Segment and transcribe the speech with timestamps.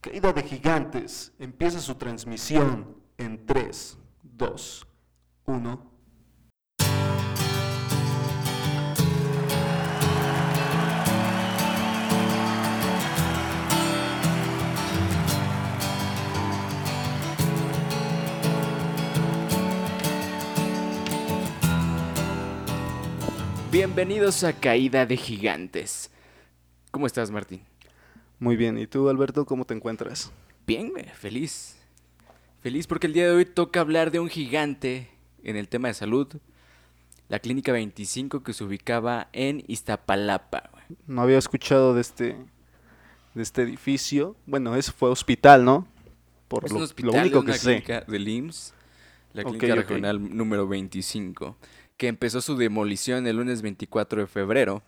[0.00, 4.86] Caída de Gigantes empieza su transmisión en 3, 2,
[5.46, 5.92] 1.
[23.72, 26.12] Bienvenidos a Caída de Gigantes.
[26.92, 27.67] ¿Cómo estás, Martín?
[28.38, 30.32] Muy bien, ¿y tú Alberto cómo te encuentras?
[30.66, 31.76] Bien, feliz.
[32.60, 35.08] Feliz porque el día de hoy toca hablar de un gigante
[35.42, 36.28] en el tema de salud.
[37.28, 40.70] La Clínica 25 que se ubicaba en Iztapalapa.
[41.06, 42.36] No había escuchado de este
[43.34, 44.36] de este edificio.
[44.46, 45.86] Bueno, ese fue hospital, ¿no?
[46.48, 47.64] Por Es lo, un lo hospital, único es que una sé.
[47.82, 48.74] clínica del IMSS,
[49.34, 49.74] la Clínica.
[49.74, 51.56] Regional número 25,
[51.96, 54.82] que empezó su demolición el lunes 24 de febrero,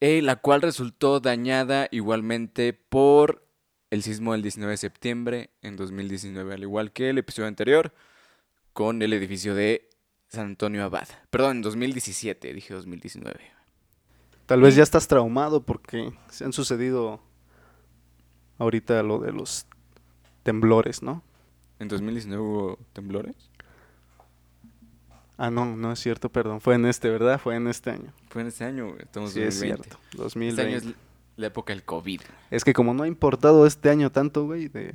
[0.00, 3.46] eh, la cual resultó dañada igualmente por
[3.90, 7.92] el sismo del 19 de septiembre en 2019, al igual que el episodio anterior
[8.72, 9.88] con el edificio de
[10.28, 11.08] San Antonio Abad.
[11.30, 13.40] Perdón, en 2017, dije 2019.
[14.46, 17.20] Tal vez ya estás traumado porque se han sucedido
[18.58, 19.66] ahorita lo de los
[20.42, 21.22] temblores, ¿no?
[21.78, 23.50] ¿En 2019 hubo temblores?
[25.40, 26.60] Ah, no, no es cierto, perdón.
[26.60, 27.40] Fue en este, ¿verdad?
[27.40, 28.12] Fue en este año.
[28.28, 29.82] Fue en este año, güey, estamos Sí, en es 2020.
[29.88, 30.04] cierto.
[30.10, 30.62] Este 2020.
[30.62, 30.96] año es
[31.36, 32.20] la época del COVID.
[32.50, 34.94] Es que como no ha importado este año tanto, güey, de,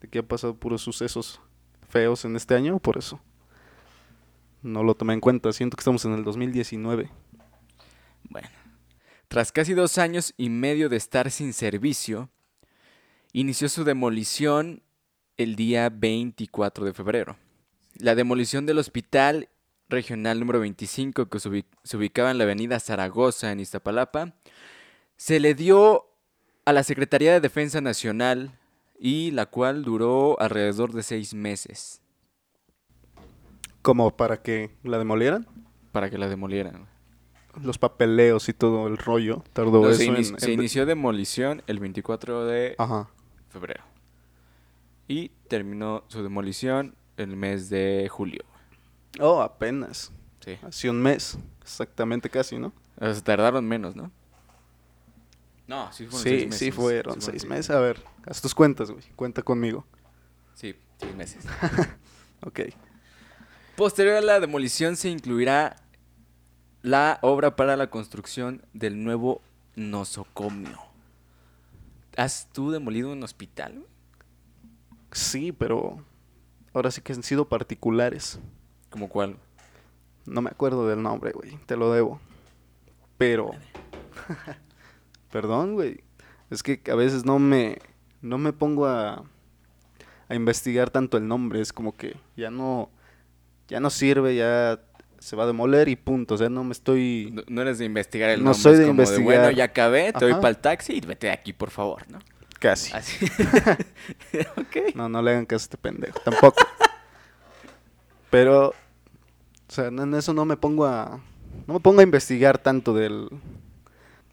[0.00, 1.40] de que ha pasado puros sucesos
[1.88, 3.18] feos en este año, por eso.
[4.60, 5.50] No lo tomé en cuenta.
[5.52, 7.10] Siento que estamos en el 2019.
[8.28, 8.48] Bueno,
[9.28, 12.28] tras casi dos años y medio de estar sin servicio,
[13.32, 14.82] inició su demolición
[15.38, 17.36] el día 24 de febrero.
[17.96, 19.48] La demolición del hospital
[19.92, 24.34] regional número 25, que se ubi- se ubicaba en la avenida Zaragoza, en Iztapalapa,
[25.16, 26.06] se le dio
[26.64, 28.58] a la Secretaría de Defensa Nacional
[28.98, 32.00] y la cual duró alrededor de seis meses
[33.82, 35.46] Como para que la demolieran.
[35.92, 36.86] para que la demolieran.
[37.60, 39.44] Los papeleos y todo el rollo.
[39.52, 43.10] Tardó No, eso se, en- en- inició demolición el 24 de Ajá.
[43.50, 43.84] febrero.
[45.06, 48.44] Y terminó su demolición el mes de julio.
[49.20, 50.10] Oh, apenas.
[50.44, 50.58] Sí.
[50.62, 51.38] Hace un mes.
[51.60, 52.72] Exactamente casi, ¿no?
[53.00, 54.10] O sea, tardaron menos, ¿no?
[55.66, 56.74] No, sí fueron Sí, seis sí meses.
[56.74, 57.70] fueron Sí seis seis meses.
[57.70, 59.04] A ver, haz tus cuentas, güey.
[59.16, 59.86] Cuenta conmigo.
[60.54, 61.44] Sí, seis meses.
[62.44, 62.58] Ok.
[63.76, 65.76] Posterior a la demolición se incluirá
[66.82, 69.40] la obra para la construcción del nuevo
[69.76, 70.76] nosocomio.
[72.16, 73.74] ¿Has tú demolido un hospital?
[73.74, 73.86] güey?
[75.12, 76.04] Sí, pero
[76.74, 78.40] ahora sí que han sido particulares.
[78.92, 79.36] ¿Como cuál?
[80.26, 81.56] No me acuerdo del nombre, güey.
[81.66, 82.20] Te lo debo.
[83.18, 83.50] Pero.
[85.32, 86.04] Perdón, güey.
[86.50, 87.78] Es que a veces no me.
[88.20, 89.24] No me pongo a.
[90.28, 91.60] A investigar tanto el nombre.
[91.60, 92.90] Es como que ya no.
[93.68, 94.78] Ya no sirve, ya
[95.18, 96.34] se va a demoler y punto.
[96.34, 97.30] O sea, no me estoy.
[97.32, 98.62] No, no eres de investigar el No nombre.
[98.62, 99.24] soy es de como investigar.
[99.24, 100.40] bueno, ya acabé, te doy Ajá.
[100.42, 102.18] para el taxi y vete de aquí, por favor, ¿no?
[102.60, 102.92] Casi.
[102.92, 103.24] Así.
[104.56, 104.94] ok.
[104.94, 106.18] No, no le hagan caso a este pendejo.
[106.20, 106.62] Tampoco.
[108.30, 108.74] Pero.
[109.72, 111.18] O sea, en eso no me pongo a.
[111.66, 113.30] No me pongo a investigar tanto del.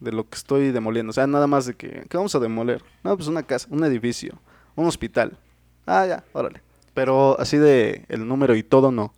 [0.02, 1.12] De lo que estoy demoliendo.
[1.12, 2.06] O sea, nada más de que.
[2.10, 2.84] ¿Qué vamos a demoler?
[3.06, 4.38] No, pues una casa, un edificio,
[4.76, 5.38] un hospital.
[5.86, 6.62] Ah, ya, órale.
[6.94, 9.14] Pero así de el número y todo no.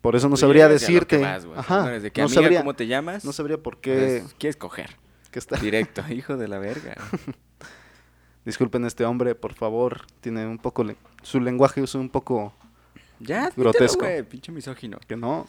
[0.00, 1.18] Por eso no Tú sabría a decirte.
[1.18, 1.46] vas.
[1.54, 1.78] Ajá.
[1.96, 3.24] No que, no amiga, sabría, ¿cómo te llamas?
[3.24, 4.20] no sabría por qué.
[4.24, 4.96] Pues, ¿Quieres coger?
[5.30, 5.56] que está.
[5.58, 6.96] Directo, hijo de la verga.
[8.44, 10.02] Disculpen este hombre, por favor.
[10.20, 10.82] Tiene un poco.
[10.82, 12.52] le- Su lenguaje es un poco.
[13.26, 14.04] Ya, Grotesco.
[14.04, 14.98] güey, pinche misógino.
[15.06, 15.46] Que no.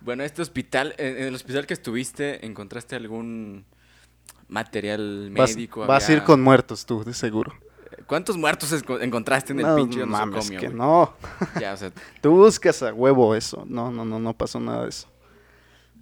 [0.00, 3.64] Bueno, este hospital, en el hospital que estuviste, ¿encontraste algún
[4.48, 5.86] material médico?
[5.86, 7.52] vas a ir con muertos tú, de seguro.
[8.06, 11.14] ¿Cuántos muertos encontraste en el no, pinche mames, nosocomio, que no.
[11.60, 11.90] Ya, o sea,
[12.20, 13.64] Tú buscas a huevo eso.
[13.68, 15.08] No, no, no, no pasó nada de eso.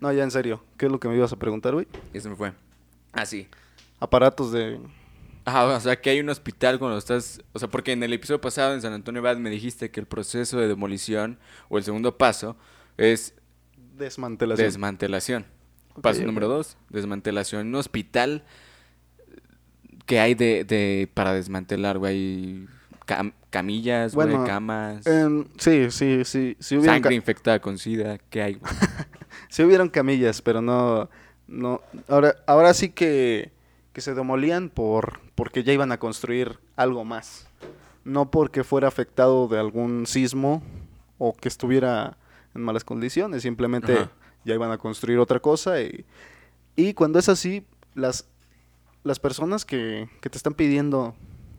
[0.00, 0.62] No, ya en serio.
[0.76, 1.87] ¿Qué es lo que me ibas a preguntar, güey?
[2.12, 2.53] ya se me fue.
[3.12, 3.48] Ah, sí.
[3.98, 4.78] Aparatos de...
[5.46, 7.40] Ajá, o sea, que hay un hospital cuando estás...
[7.52, 10.06] O sea, porque en el episodio pasado en San Antonio Abad me dijiste que el
[10.06, 11.38] proceso de demolición,
[11.69, 12.56] o el segundo paso,
[12.98, 13.32] es
[13.96, 14.66] Desmantelación.
[14.66, 15.46] desmantelación.
[16.02, 17.69] Paso número dos, desmantelación.
[17.69, 18.44] Un hospital
[20.04, 22.66] que hay de, de para desmantelar, güey.
[23.06, 25.04] Cam- camillas, güey, Bueno, camas.
[25.58, 26.56] Sí, sí, sí.
[26.58, 28.58] Sí hubieron, Sangre infectada con sida, ¿qué hay?
[29.49, 31.08] sí hubieron camillas, pero no...
[31.46, 33.52] no ahora, ahora sí que,
[33.96, 37.48] que se demolían por porque ya iban a construir algo más.
[38.04, 40.62] No porque fuera afectado de algún sismo
[41.16, 42.19] o que estuviera
[42.54, 43.40] en malas condiciones.
[43.40, 44.10] Simplemente Ajá.
[44.44, 45.81] ya iban a construir otra cosa.
[45.81, 46.04] Y,
[46.76, 47.64] y cuando es así,
[47.94, 48.28] las,
[49.02, 51.14] las personas que, que te están pidiendo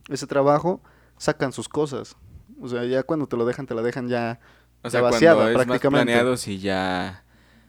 [0.07, 0.79] ese trabajo,
[1.17, 2.17] sacan sus cosas.
[2.61, 4.39] O sea, ya cuando te lo dejan, te la dejan ya,
[4.83, 6.13] O ya vaciada cuando es más prácticamente.
[6.59, 7.23] ya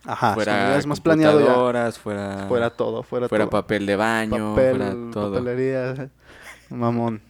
[0.05, 3.50] Ajá, fuera más planeado, ya fuera, fuera todo, fuera, fuera todo.
[3.50, 5.33] papel de baño, papel, fuera todo.
[5.35, 6.11] papelería,
[6.71, 7.21] mamón.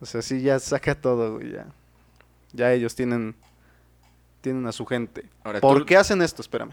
[0.00, 1.66] O sea, sí, ya saca todo, güey, ya.
[2.52, 3.34] Ya ellos tienen,
[4.40, 5.28] tienen a su gente.
[5.44, 6.42] Ahora, ¿Por tú- qué hacen esto?
[6.42, 6.72] Espérame.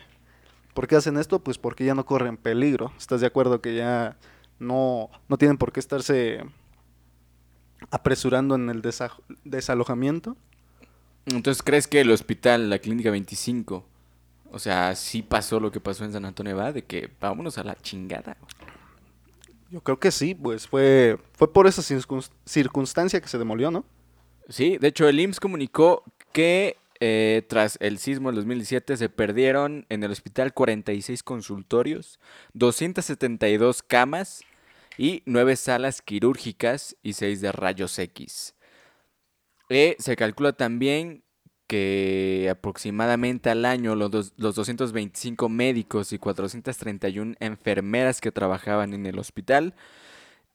[0.74, 1.40] ¿Por qué hacen esto?
[1.40, 2.92] Pues porque ya no corren peligro.
[2.98, 4.18] ¿Estás de acuerdo que ya
[4.60, 6.44] no, no tienen por qué estarse
[7.92, 10.36] apresurando en el desa- desalojamiento?
[11.26, 13.86] Entonces, ¿crees que el hospital, la clínica 25,
[14.52, 17.64] o sea, sí pasó lo que pasó en San Antonio va de que vámonos a
[17.64, 18.38] la chingada?
[19.70, 23.84] Yo creo que sí, pues fue, fue por esa circun- circunstancia que se demolió, ¿no?
[24.48, 29.86] Sí, de hecho, el IMSS comunicó que eh, tras el sismo del 2017 se perdieron
[29.90, 32.20] en el hospital 46 consultorios,
[32.54, 34.44] 272 camas
[34.98, 38.56] y 9 salas quirúrgicas y 6 de rayos X.
[39.68, 41.24] Eh, se calcula también
[41.68, 49.06] que aproximadamente al año los, dos- los 225 médicos y 431 enfermeras que trabajaban en
[49.06, 49.74] el hospital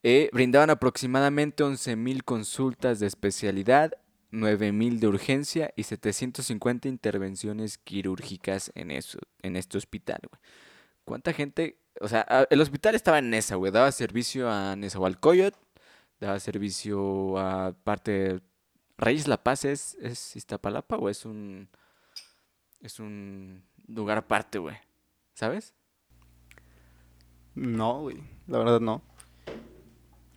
[0.03, 3.91] eh, brindaban aproximadamente 11.000 consultas de especialidad,
[4.31, 10.21] 9.000 de urgencia y 750 intervenciones quirúrgicas en, eso, en este hospital.
[11.03, 11.77] ¿Cuánta gente?
[11.99, 13.71] O sea, a- el hospital estaba en Nesa, güey.
[13.71, 15.57] Daba servicio a Nezahualcóyotl,
[16.19, 18.39] daba servicio a parte
[19.01, 19.65] Reyes La Paz.
[19.65, 21.67] ¿Es, es Iztapalapa o es un,
[22.81, 24.77] es un lugar aparte, güey?
[25.33, 25.73] ¿Sabes?
[27.55, 28.23] No, güey.
[28.47, 29.01] La verdad no.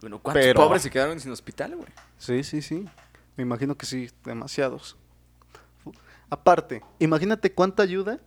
[0.01, 1.89] Bueno, ¿cuántos Pero- pobres se quedaron sin hospital, güey?
[2.19, 2.87] Sí, sí, sí.
[3.37, 4.97] Me imagino que sí, demasiados.
[6.31, 8.19] Aparte, imagínate cuánta ayuda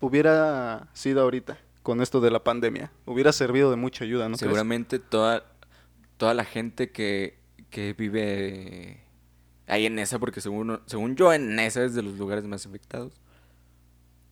[0.00, 2.90] hubiera sido ahorita con esto de la pandemia.
[3.06, 4.40] Hubiera servido de mucha ayuda, ¿no crees?
[4.40, 5.44] Seguramente toda,
[6.16, 7.38] toda la gente que,
[7.72, 9.00] que vive
[9.66, 13.20] ahí en esa, porque según, según yo en esa es de los lugares más infectados,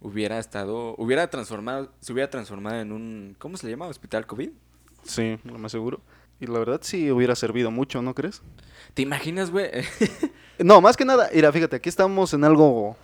[0.00, 3.86] hubiera estado, hubiera transformado, se hubiera transformado en un, ¿cómo se le llama?
[3.86, 4.50] Hospital COVID.
[5.02, 6.00] Sí, lo más seguro.
[6.38, 8.42] Y la verdad sí hubiera servido mucho, ¿no crees?
[8.94, 9.70] ¿Te imaginas, güey?
[10.62, 12.94] No, más que nada, mira, fíjate, aquí estamos en algo,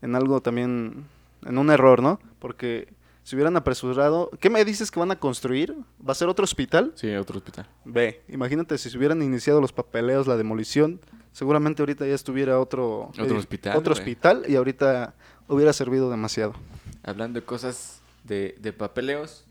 [0.00, 1.04] en algo también,
[1.44, 2.18] en un error, ¿no?
[2.38, 2.88] Porque
[3.26, 5.74] si hubieran apresurado, ¿qué me dices que van a construir?
[5.98, 6.92] ¿Va a ser otro hospital?
[6.94, 7.66] sí, otro hospital.
[7.84, 11.00] Ve, imagínate si se hubieran iniciado los papeleos, la demolición,
[11.32, 15.16] seguramente ahorita ya estuviera otro, Otro eh, hospital, otro hospital y ahorita
[15.48, 16.54] hubiera servido demasiado.
[17.02, 19.44] Hablando de cosas de, de papeleos,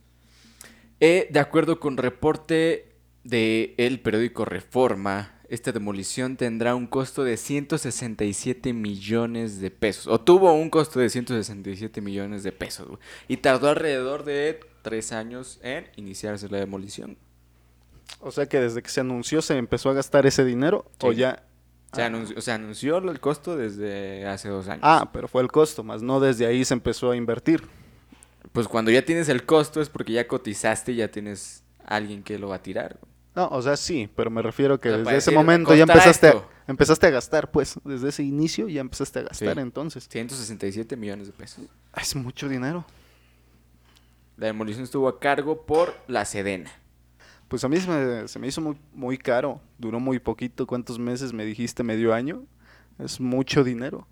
[1.02, 2.96] eh, de acuerdo con reporte
[3.26, 10.08] de el periódico Reforma, esta demolición tendrá un costo de 167 millones de pesos.
[10.08, 13.00] O tuvo un costo de 167 millones de pesos, güey.
[13.28, 17.18] Y tardó alrededor de tres años en iniciarse la demolición.
[18.20, 21.44] O sea que desde que se anunció se empezó a gastar ese dinero o ya...
[21.94, 24.82] Se anunció, se anunció el costo desde hace dos años.
[24.84, 27.64] Ah, pero fue el costo, más no desde ahí se empezó a invertir.
[28.52, 32.38] Pues cuando ya tienes el costo es porque ya cotizaste y ya tienes alguien que
[32.38, 32.98] lo va a tirar.
[33.00, 33.15] güey.
[33.36, 36.28] No, o sea, sí, pero me refiero que desde ese decir, momento ya "Costará empezaste
[36.28, 36.50] a, esto".
[36.68, 39.60] empezaste a gastar, pues, desde ese inicio ya empezaste a gastar Sí.
[39.60, 40.08] entonces.
[40.10, 41.66] 167 millones de pesos.
[41.94, 42.86] Ah, Es mucho dinero.
[44.38, 46.72] La demolición estuvo a cargo por la Sedena.
[47.48, 50.98] Pues a mí se me, se me hizo muy, muy caro, duró muy poquito, ¿cuántos
[50.98, 51.84] meses me dijiste?
[51.84, 52.44] ¿Medio año?
[53.00, 54.08] Es mucho dinero.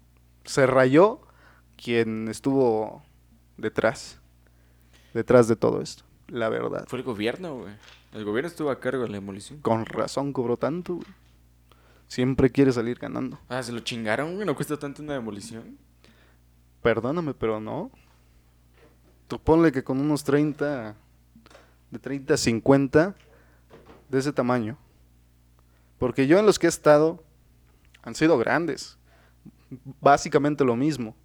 [0.46, 1.22] Se rayó
[1.82, 3.04] quien estuvo
[3.58, 4.20] detrás,
[5.14, 6.04] detrás de todo esto,
[6.34, 6.86] la verdad.
[6.88, 7.74] Fue el gobierno, güey.
[8.12, 9.60] El gobierno estuvo a cargo de la demolición.
[9.60, 11.08] Con razón cobró tanto, güey.
[12.08, 13.40] Siempre quiere salir ganando.
[13.50, 14.46] Ah, se lo chingaron, güey.
[14.46, 15.78] No cuesta tanto una demolición.
[16.82, 17.92] Perdóname, pero no.
[19.28, 20.96] Tú ponle que con unos 30,
[21.92, 23.16] de 30 a 50,
[24.10, 24.78] de ese tamaño.
[25.98, 27.24] Porque yo en los que he estado
[28.02, 28.98] han sido grandes.
[30.02, 31.16] Básicamente lo mismo.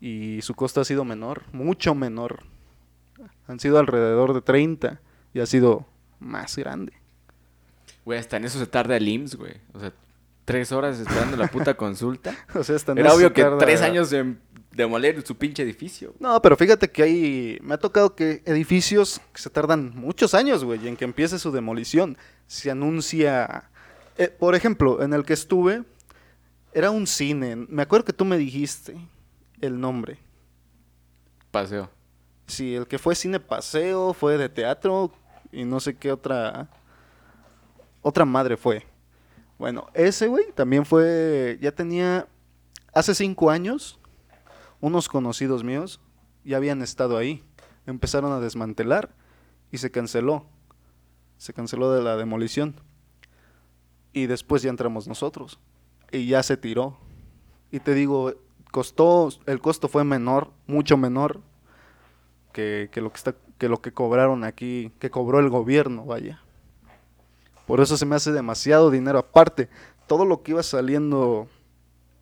[0.00, 2.44] Y su costo ha sido menor, mucho menor.
[3.46, 5.00] Han sido alrededor de 30
[5.34, 5.86] y ha sido
[6.20, 6.92] más grande.
[8.04, 9.54] Güey, hasta en eso se tarda el IMSS, güey.
[9.74, 9.92] O sea,
[10.44, 12.34] tres horas esperando la puta consulta.
[12.54, 14.40] O sea, hasta en Era eso obvio que tarda- tres años en
[14.72, 16.14] demoler su pinche edificio.
[16.18, 17.58] No, pero fíjate que hay.
[17.62, 21.52] Me ha tocado que edificios que se tardan muchos años, güey, en que empiece su
[21.52, 22.16] demolición.
[22.46, 23.70] Se anuncia.
[24.18, 25.84] eh, por ejemplo, en el que estuve,
[26.72, 27.54] era un cine.
[27.56, 28.96] Me acuerdo que tú me dijiste
[29.60, 30.18] el nombre.
[31.50, 31.90] Paseo.
[32.52, 35.10] Sí, el que fue cine paseo, fue de teatro
[35.52, 36.68] y no sé qué otra.
[38.02, 38.84] Otra madre fue.
[39.58, 41.58] Bueno, ese, güey, también fue.
[41.62, 42.28] Ya tenía.
[42.92, 43.98] Hace cinco años,
[44.82, 45.98] unos conocidos míos
[46.44, 47.42] ya habían estado ahí.
[47.86, 49.14] Empezaron a desmantelar
[49.70, 50.44] y se canceló.
[51.38, 52.78] se canceló de la demolición.
[54.12, 55.58] Y después ya entramos nosotros.
[56.10, 56.98] Y ya se tiró.
[57.70, 58.34] Y te digo,
[58.70, 61.40] costó, el costo fue menor, mucho menor
[62.52, 66.40] que, que lo que está, que lo que cobraron aquí, que cobró el gobierno, vaya.
[67.66, 69.18] Por eso se me hace demasiado dinero.
[69.18, 69.68] Aparte,
[70.06, 71.48] todo lo que iba saliendo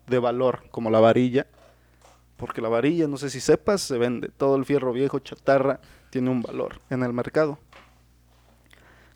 [0.07, 1.47] de valor, como la varilla,
[2.37, 4.29] porque la varilla, no sé si sepas, se vende.
[4.29, 7.59] Todo el fierro viejo, chatarra, tiene un valor en el mercado.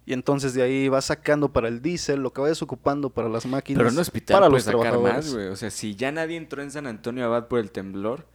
[0.05, 3.45] Y entonces de ahí vas sacando para el diésel, lo que vayas ocupando para las
[3.45, 3.79] máquinas.
[3.79, 5.25] Pero en un hospital para puedes los sacar trabajadores.
[5.25, 5.47] más, güey.
[5.47, 8.27] O sea, si ya nadie entró en San Antonio Abad por el temblor,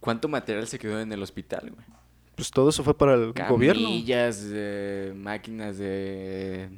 [0.00, 1.86] ¿cuánto material se quedó en el hospital, güey?
[2.36, 3.82] Pues todo eso fue para el gobierno.
[3.82, 6.68] Camillas, eh, máquinas de,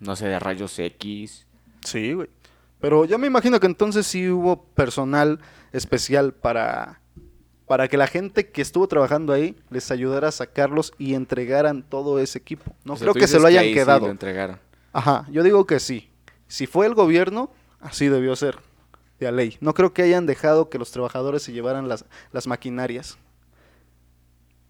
[0.00, 1.46] no sé, de rayos X.
[1.84, 2.28] Sí, güey.
[2.80, 5.38] Pero yo me imagino que entonces sí hubo personal
[5.72, 7.00] especial para,
[7.66, 12.18] para que la gente que estuvo trabajando ahí les ayudara a sacarlos y entregaran todo
[12.18, 12.74] ese equipo.
[12.84, 14.06] No O sea, creo que se lo hayan sí quedado.
[14.06, 14.58] lo entregaron.
[14.92, 16.08] Ajá, yo digo que sí.
[16.48, 17.50] Si fue el gobierno,
[17.80, 18.58] así debió ser,
[19.20, 19.58] de a ley.
[19.60, 23.16] No creo que hayan dejado que los trabajadores se llevaran las, las maquinarias.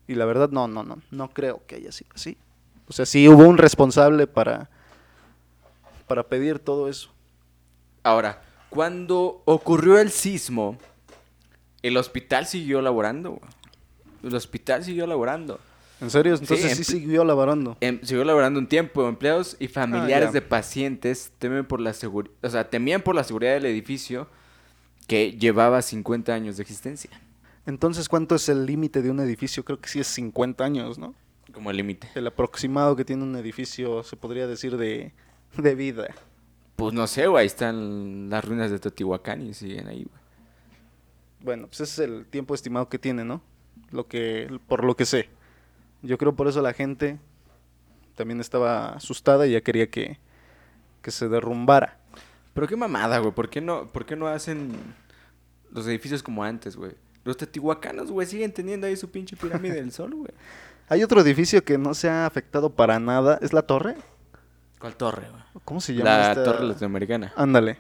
[0.09, 2.37] Y la verdad, no, no, no, no creo que haya sido así.
[2.89, 4.69] O sea, sí hubo un responsable para,
[6.07, 7.11] para pedir todo eso.
[8.03, 10.77] Ahora, cuando ocurrió el sismo,
[11.83, 13.41] el hospital siguió laborando.
[14.23, 15.61] El hospital siguió laborando.
[16.01, 16.35] ¿En serio?
[16.35, 17.77] Entonces sí, pl- siguió laborando.
[17.81, 19.09] Em, siguió laborando un tiempo.
[19.09, 20.33] Empleados y familiares ya.
[20.33, 21.93] de pacientes temen por la
[22.43, 24.27] o sea, temían por la seguridad del edificio
[25.07, 27.11] que llevaba 50 años de existencia.
[27.67, 29.65] Entonces, ¿cuánto es el límite de un edificio?
[29.65, 31.15] Creo que sí es 50 años, ¿no?
[31.53, 32.09] Como el límite.
[32.15, 35.13] El aproximado que tiene un edificio, se podría decir, de,
[35.57, 36.09] de vida.
[36.77, 37.43] Pues no sé, güey.
[37.43, 40.23] Ahí están las ruinas de Teotihuacán y siguen ahí, güey.
[41.41, 43.43] Bueno, pues ese es el tiempo estimado que tiene, ¿no?
[43.91, 45.29] Lo que, por lo que sé.
[46.03, 47.19] Yo creo por eso la gente
[48.17, 50.19] también estaba asustada y ya quería que,
[51.01, 51.99] que se derrumbara.
[52.55, 53.33] Pero qué mamada, güey.
[53.33, 54.73] ¿Por qué no, por qué no hacen
[55.71, 56.93] los edificios como antes, güey?
[57.25, 60.31] Los teotihuacanos, güey, siguen teniendo ahí su pinche pirámide del sol, güey.
[60.89, 63.39] Hay otro edificio que no se ha afectado para nada.
[63.41, 63.97] ¿Es la torre?
[64.79, 65.43] ¿Cuál torre, güey?
[65.65, 66.05] ¿Cómo se llama?
[66.11, 66.45] La esta?
[66.45, 67.33] torre latinoamericana.
[67.37, 67.79] Ándale.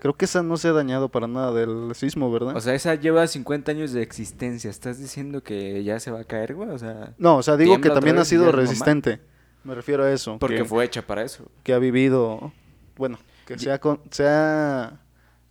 [0.00, 2.56] Creo que esa no se ha dañado para nada del sismo, ¿verdad?
[2.56, 4.68] O sea, esa lleva 50 años de existencia.
[4.68, 6.70] ¿Estás diciendo que ya se va a caer, güey?
[6.70, 9.20] O sea, no, o sea, digo que también ha y sido resistente.
[9.62, 10.38] Me refiero a eso.
[10.40, 11.44] porque que, fue hecha para eso.
[11.62, 12.52] que ha vivido,
[12.96, 14.98] bueno, que se ha, con- se ha,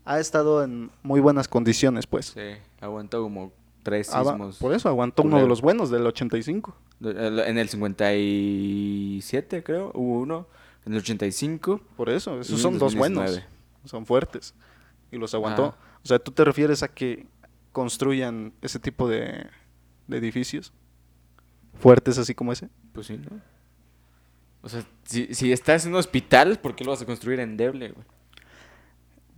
[0.04, 2.26] ha estado en muy buenas condiciones, pues.
[2.28, 2.42] Sí,
[2.82, 4.58] aguantó como tres sismos.
[4.58, 6.76] por eso aguantó uno de los buenos, del 85.
[7.02, 10.48] En el 57, creo, hubo uno.
[10.86, 11.82] En el 85.
[11.96, 13.24] Por eso, esos son dos buenos.
[13.24, 13.62] 2019.
[13.86, 14.54] Son fuertes.
[15.12, 15.76] Y los aguantó.
[16.04, 17.26] O sea, ¿tú te refieres a que
[17.72, 19.48] construyan ese tipo de,
[20.08, 20.74] de edificios?
[21.80, 22.70] Fuertes así como ese.
[22.94, 23.40] Pues sí, ¿no?
[24.64, 27.90] O sea, si, si estás en un hospital, ¿por qué lo vas a construir endeble,
[27.90, 28.06] güey?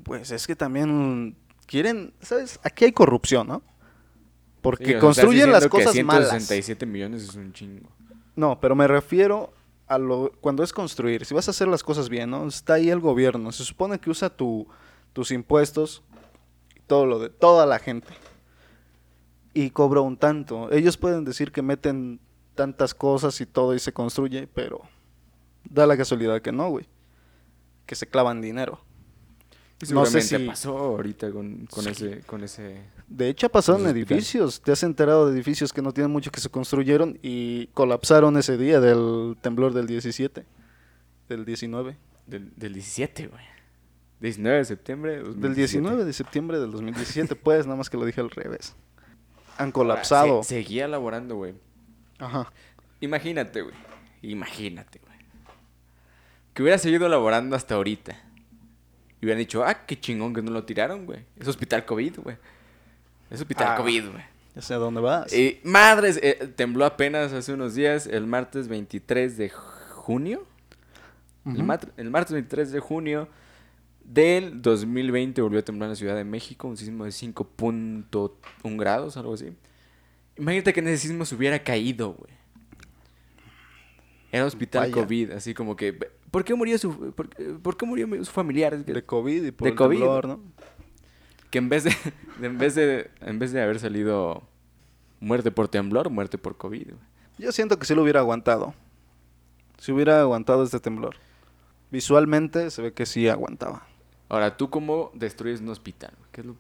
[0.04, 1.38] Pues es que también
[1.74, 2.60] quieren, ¿sabes?
[2.62, 3.64] Aquí hay corrupción, ¿no?
[4.62, 6.30] Porque Sí, construyen las cosas que malas.
[6.30, 7.90] 167 millones es un chingo.
[8.36, 9.52] No, pero me refiero
[9.88, 11.26] a lo cuando es construir.
[11.26, 12.48] Si vas a hacer las cosas bien, ¿no?
[12.48, 13.52] Está ahí el gobierno.
[13.52, 14.68] Se supone que usa tu,
[15.14, 16.04] tus impuestos
[16.76, 18.14] y todo lo de toda la gente.
[19.56, 20.72] Y cobra un tanto.
[20.72, 22.20] Ellos pueden decir que meten
[22.54, 24.82] tantas cosas y todo y se construye, pero
[25.68, 26.88] da la casualidad que no, güey.
[27.88, 28.80] Que se clavan dinero.
[29.92, 31.90] No sé si- pasó ahorita con, con Sí.
[31.90, 32.82] ese, con ese...
[33.08, 34.62] De hecho, ha pasado en edificios.
[34.62, 38.58] Te has enterado de edificios que no tienen mucho que se construyeron y colapsaron ese
[38.58, 40.46] día del temblor del 17,
[41.30, 41.98] del 19.
[42.28, 43.44] Del, del 17, güey.
[44.22, 45.56] 19 de septiembre de Del 2017.
[45.82, 48.76] 19 de septiembre del 2017, pues, nada más que lo dije al revés.
[49.58, 50.44] Han Ahora, colapsado.
[50.44, 51.54] se- seguía laborando, güey.
[52.20, 52.52] Ajá.
[53.02, 53.76] Imagínate, güey.
[54.22, 55.14] Imagínate, güey.
[56.54, 58.16] Que hubiera seguido laborando hasta ahorita.
[59.24, 61.22] Y hubieran dicho, ah, qué chingón que no lo tiraron, güey.
[61.40, 62.36] Es hospital COVID, güey.
[63.32, 63.76] Es hospital Ah.
[63.78, 64.24] COVID, güey.
[64.54, 65.32] Ya sé a dónde vas.
[65.34, 70.46] Y madres, eh, tembló apenas hace unos días, el martes 23 de junio.
[71.46, 71.64] el, Ujú.
[71.64, 73.30] mat- el martes 23 de junio
[74.04, 79.16] del 2020 volvió a temblar en la Ciudad de México, un sismo de 5.1 grados,
[79.16, 79.54] algo así.
[80.38, 82.32] Imagínate que en ese sismo se hubiera caído, güey.
[84.34, 84.94] Era hospital Vaya.
[84.94, 85.98] COVID, así como que...
[86.34, 88.84] ¿Por qué murió su, por, qué- por qué murió su familiar?
[88.84, 89.98] De COVID y por de el COVID.
[89.98, 90.40] temblor, ¿no?
[91.52, 91.92] que en vez de,
[92.40, 94.42] de- en vez de en vez de haber salido
[95.20, 96.86] muerte por temblor, muerte por COVID.
[96.86, 96.98] güey.
[97.38, 98.74] Yo siento que sí lo hubiera aguantado.
[99.78, 101.18] Si hubiera aguantado este temblor.
[101.92, 103.86] Visualmente se ve que sí aguantaba.
[104.30, 106.14] Ahora, ¿tú cómo destruyes un hospital?
[106.32, 106.56] ¿Qué es lo,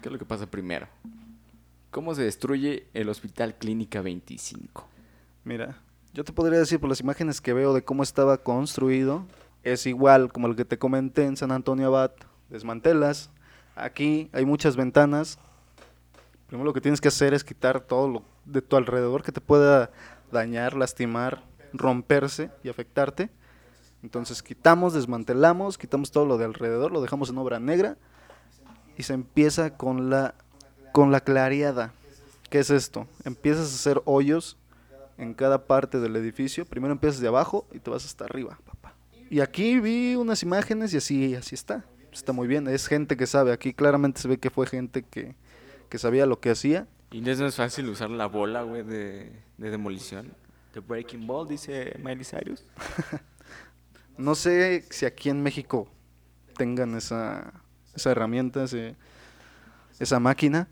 [0.00, 0.88] qué es lo que pasa primero?
[1.90, 4.88] ¿Cómo se destruye el Hospital Clínica 25?
[5.44, 5.78] Mira,
[6.18, 9.24] Yo te podría decir por las imágenes que veo de cómo estaba construido,
[9.62, 12.10] es igual como el que te comenté en San Antonio Abad.
[12.48, 13.30] Desmantelas,
[13.76, 15.38] aquí hay muchas ventanas.
[16.48, 19.40] Primero lo que tienes que hacer es quitar todo lo de tu alrededor que te
[19.40, 19.92] pueda
[20.32, 23.30] dañar, lastimar, romperse y afectarte.
[24.02, 27.96] Entonces quitamos, desmantelamos, quitamos todo lo de alrededor, lo dejamos en obra negra
[28.96, 30.34] y se empieza con la
[30.90, 31.92] con la clareada.
[32.50, 33.06] ¿Qué es esto?
[33.24, 34.57] Empiezas a hacer hoyos
[35.18, 36.64] en cada parte del edificio.
[36.64, 38.94] Primero empiezas de abajo y te vas hasta arriba, papá.
[39.30, 41.84] Y aquí vi unas imágenes y así así está.
[42.12, 43.52] Está muy bien, es gente que sabe.
[43.52, 45.34] Aquí claramente se ve que fue gente que,
[45.90, 46.86] que sabía lo que hacía.
[47.10, 50.32] Y no es fácil usar la bola, güey, de, de demolición.
[50.72, 52.64] The Breaking Ball, dice Miley Cyrus.
[54.16, 55.88] No sé si aquí en México
[56.56, 57.52] tengan esa,
[57.94, 58.96] esa herramienta, ese-
[60.00, 60.66] esa máquina.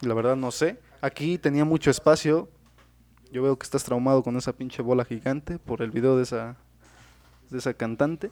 [0.00, 0.78] La verdad no sé.
[1.02, 2.48] Aquí tenía mucho espacio.
[3.30, 6.56] Yo veo que estás traumado con esa pinche bola gigante por el video de esa,
[7.50, 8.30] de esa cantante.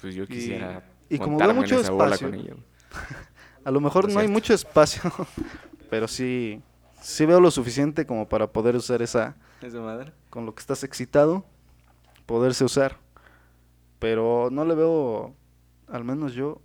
[0.00, 2.56] Pues yo Y- quisiera y como montarme veo en mucho esa bola espacio.
[3.64, 5.02] A lo mejor no hay mucho espacio,
[5.90, 6.60] pero sí,
[7.00, 10.12] sí veo lo suficiente como para poder usar esa, ¿Esa madre?
[10.30, 11.44] con lo que estás excitado,
[12.26, 12.96] poderse usar.
[14.00, 15.36] Pero no le veo,
[15.86, 16.60] al menos yo,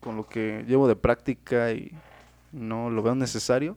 [0.00, 1.92] con lo que llevo de práctica y
[2.50, 3.76] no lo veo necesario.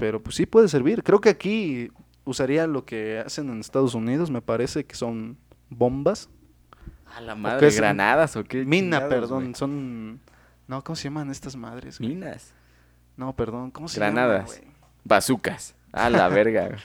[0.00, 1.02] Pero pues sí puede servir.
[1.04, 1.90] Creo que aquí
[2.24, 5.36] usaría lo que hacen en Estados Unidos, me parece que son
[5.68, 6.28] bombas.
[7.14, 8.64] A la madre, granadas o qué.
[8.64, 10.20] Mina, perdón, son...
[10.66, 11.98] No, ¿cómo se llaman estas madres?
[11.98, 12.10] güey?
[12.14, 12.54] Minas.
[13.16, 14.50] No, perdón, ¿cómo se Granadas.
[14.54, 14.60] llama?
[14.62, 14.74] güey?
[15.04, 15.74] Bazucas.
[15.92, 16.76] A la verga.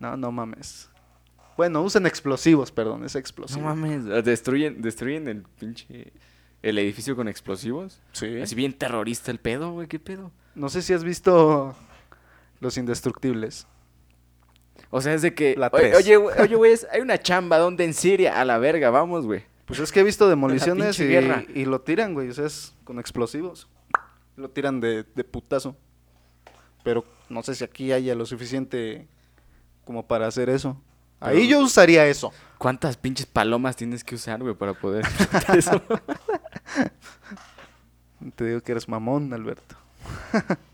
[0.00, 0.90] No, no mames.
[1.56, 3.62] Bueno, usan explosivos, perdón, es No explosivo.
[3.62, 4.04] mames.
[4.24, 6.12] ¿Destruyen, destruyen el pinche.
[6.62, 8.00] El edificio con explosivos?
[8.12, 8.40] Sí.
[8.40, 9.86] Así bien terrorista el pedo, güey.
[9.86, 10.32] ¿Qué pedo?
[10.54, 11.76] No sé si has visto
[12.60, 13.66] Los Indestructibles.
[14.90, 15.54] O sea, es de que.
[15.56, 18.40] La oye, oye, güey, oye, güey, hay una chamba donde en Siria.
[18.40, 19.44] A la verga, vamos, güey.
[19.66, 22.28] Pues es que he visto demoliciones y, y lo tiran, güey.
[22.28, 23.68] O sea, es con explosivos.
[24.36, 25.76] Lo tiran de, de putazo.
[26.82, 29.08] Pero no sé si aquí haya lo suficiente
[29.84, 30.80] como para hacer eso.
[31.18, 32.32] Ahí Pero- yo usaría eso.
[32.58, 35.06] ¿Cuántas pinches palomas tienes que usar, güey, para poder
[35.56, 35.80] eso?
[38.36, 39.76] Te digo que eres mamón, Alberto.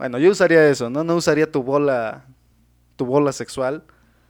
[0.00, 1.04] bueno, yo usaría eso, ¿no?
[1.04, 2.24] No usaría tu bola,
[2.96, 3.84] tu bola sexual.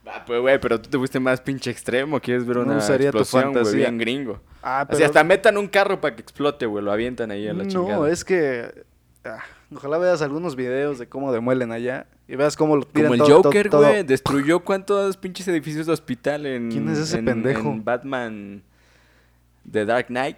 [0.05, 2.19] Ah, pues, güey, pero tú te fuiste más pinche extremo.
[2.19, 3.87] ¿Quieres ver No una usaría tu explosión, güey, fantasía.
[3.87, 4.41] bien gringo?
[4.61, 6.83] Ah, Así hasta metan un carro para que explote, güey.
[6.83, 8.09] Lo avientan ahí a la no, chingada.
[8.11, 8.83] es que
[9.23, 9.39] ah,
[9.73, 13.29] ojalá veas algunos videos de cómo demuelen allá y veas cómo lo tiran Como el
[13.29, 14.03] todo- Joker, güey.
[14.03, 16.69] Destruyó cuántos pinches edificios de hospital en...
[16.69, 17.69] ¿Quién es ese en- pendejo?
[17.69, 18.63] en Batman
[19.71, 20.37] The Dark Knight.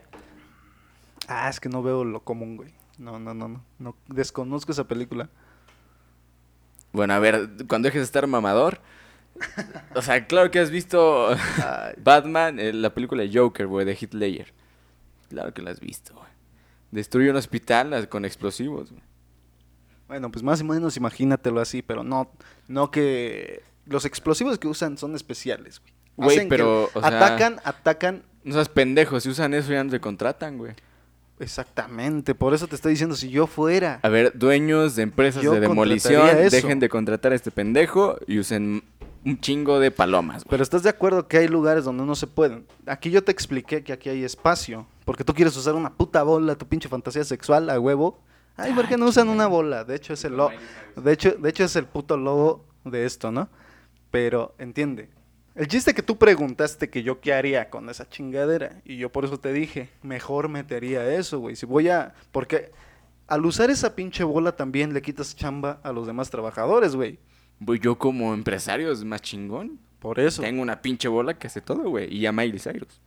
[1.28, 2.74] Ah, es que no veo lo común, güey.
[2.98, 3.96] No, no, no, no, no.
[4.08, 5.30] Desconozco esa película.
[6.92, 8.80] Bueno, a ver, cuando dejes de estar mamador...
[9.96, 11.36] O sea, claro que has visto
[12.04, 14.54] Batman, eh, la película Joker, güey, de Ledger.
[15.30, 16.28] Claro que la has visto, güey.
[16.92, 19.02] Destruye un hospital con explosivos, güey.
[20.08, 22.32] bueno, pues más o menos imagínatelo así, pero no,
[22.68, 25.82] no que los explosivos que usan son especiales,
[26.16, 26.48] güey.
[26.48, 30.60] Pero, o sea- atacan, atacan No seas pendejo, si usan eso ya no te contratan,
[30.60, 30.76] güey.
[31.44, 35.60] Exactamente, por eso te estoy diciendo, si yo fuera, A ver, dueños de empresas de
[35.60, 38.84] demolición, dejen de contratar a este pendejo y usen
[39.26, 40.50] un chingo de palomas, güey.
[40.50, 42.66] pero estás de acuerdo que hay lugares donde no se pueden.
[42.86, 46.56] Aquí yo te expliqué que aquí hay espacio, porque tú quieres usar una puta bola,
[46.56, 48.20] tu pinche fantasía sexual a huevo.
[48.56, 49.84] Ay, ¿por qué no usan una bola?
[49.84, 50.50] De hecho es el lo
[50.96, 53.50] de hecho, de hecho es el puto logo de esto, ¿no?
[54.12, 55.10] Pero entiende.
[55.56, 59.24] El chiste que tú preguntaste que yo qué haría con esa chingadera y yo por
[59.26, 61.56] eso te dije, mejor metería eso, güey.
[61.56, 62.72] Si voy a porque
[63.28, 67.20] al usar esa pinche bola también le quitas chamba a los demás trabajadores, güey.
[67.60, 69.80] Voy yo como empresario es más chingón.
[70.00, 70.42] Por eso.
[70.42, 72.14] Tengo una pinche bola que hace todo, güey.
[72.14, 73.00] Y a Miley Cyrus.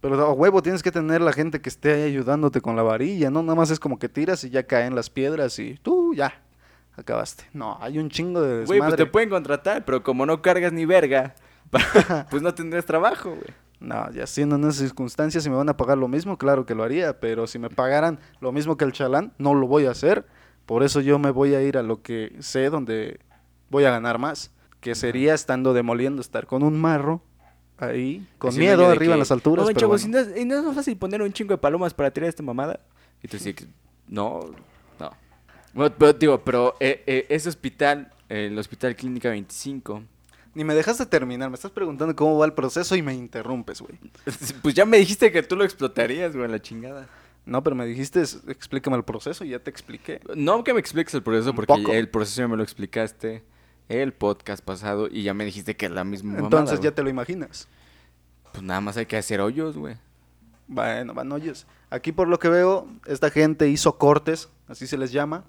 [0.00, 3.30] Pero a huevo tienes que tener la gente que esté ahí ayudándote con la varilla,
[3.30, 3.42] ¿no?
[3.42, 6.40] Nada más es como que tiras y ya caen las piedras y tú ya
[6.96, 7.44] acabaste.
[7.52, 9.04] No, hay un chingo de Güey, pues desmadre.
[9.04, 11.34] te pueden contratar, pero como no cargas ni verga,
[12.30, 13.46] pues no tendrás trabajo, güey.
[13.80, 16.74] No, ya siendo en esas circunstancias, si me van a pagar lo mismo, claro que
[16.74, 19.92] lo haría, pero si me pagaran lo mismo que el chalán, no lo voy a
[19.92, 20.26] hacer.
[20.66, 23.20] Por eso yo me voy a ir a lo que sé donde
[23.70, 24.50] voy a ganar más,
[24.80, 27.22] que sería estando demoliendo, estar con un marro
[27.78, 29.64] ahí, con Así miedo arriba en que, las alturas.
[29.66, 30.18] "Oigan, pero chavos, bueno.
[30.18, 32.42] ¿y no, es- y no es fácil poner un chingo de palomas para tirar esta
[32.42, 32.80] mamada?
[33.22, 33.54] Y tú dices,
[34.08, 34.40] no,
[34.98, 35.10] no.
[35.72, 40.02] Bueno, pero digo, pero eh, eh, ese hospital, el Hospital Clínica 25,
[40.54, 43.98] Ni me dejaste terminar, me estás preguntando cómo va el proceso y me interrumpes, güey.
[44.62, 47.06] pues ya me dijiste que tú lo explotarías, güey, la chingada.
[47.46, 50.20] No, pero me dijiste, "Es- explícame el proceso y ya te expliqué.
[50.34, 53.42] No que me expliques el proceso, porque el proceso ya me lo explicaste
[53.88, 56.94] el podcast pasado y ya me dijiste que es la misma mamada, Entonces ya güey.
[56.94, 57.68] te lo imaginas.
[58.52, 59.96] Pues nada más hay que hacer hoyos, güey.
[60.66, 61.66] Bueno, van hoyos.
[61.90, 65.44] Aquí por lo que veo, esta gente hizo cortes, así se les llama,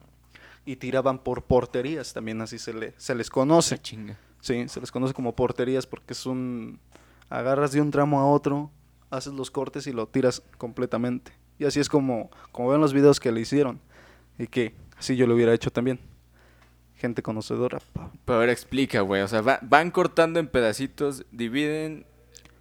[0.65, 3.75] y tiraban por porterías, también así se, le, se les conoce.
[3.75, 4.17] Se chinga.
[4.41, 6.79] Sí, se les conoce como porterías porque es un...
[7.29, 8.71] Agarras de un tramo a otro,
[9.11, 11.31] haces los cortes y lo tiras completamente.
[11.59, 13.79] Y así es como, como ven los videos que le hicieron.
[14.37, 15.99] Y que así yo lo hubiera hecho también.
[16.95, 17.79] Gente conocedora.
[18.25, 19.21] Pero ahora explica, güey.
[19.21, 22.05] O sea, va- van cortando en pedacitos, dividen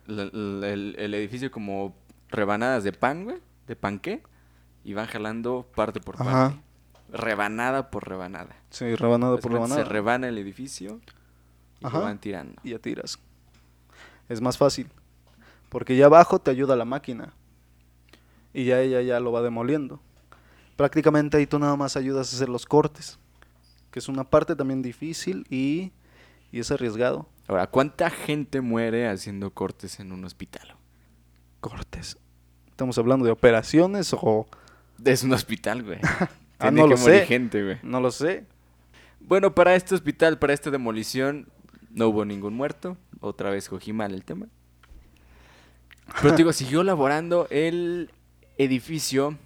[0.06, 1.94] el, el edificio como
[2.28, 3.38] rebanadas de pan, güey.
[3.66, 4.22] De panqué.
[4.84, 6.30] Y van jalando parte por parte.
[6.32, 6.54] Ajá.
[7.10, 8.54] Rebanada por rebanada.
[8.70, 9.82] Sí, rebanada por rebanada.
[9.82, 11.00] Se rebana el edificio
[11.80, 11.98] y Ajá.
[11.98, 12.60] lo van tirando.
[12.64, 13.18] y ya tiras.
[14.28, 14.88] Es más fácil.
[15.68, 17.32] Porque ya abajo te ayuda la máquina.
[18.54, 20.00] Y ya ella ya lo va demoliendo.
[20.76, 23.18] Prácticamente ahí tú nada más ayudas a hacer los cortes.
[23.90, 25.92] Que es una parte también difícil y,
[26.52, 27.28] y es arriesgado.
[27.46, 30.74] Ahora, ¿cuánta gente muere haciendo cortes en un hospital?
[31.60, 32.18] Cortes.
[32.68, 34.46] ¿Estamos hablando de operaciones o...?
[35.04, 35.98] Es un hospital, güey.
[36.60, 37.26] Ah, Tiene no que lo morir sé.
[37.26, 37.78] gente, güey.
[37.84, 38.44] No lo sé.
[39.20, 41.46] Bueno, para este hospital, para esta demolición,
[41.90, 42.96] no hubo ningún muerto.
[43.20, 44.48] Otra vez cogí mal el tema.
[46.22, 48.10] Pero digo, siguió laborando el
[48.56, 49.36] edificio.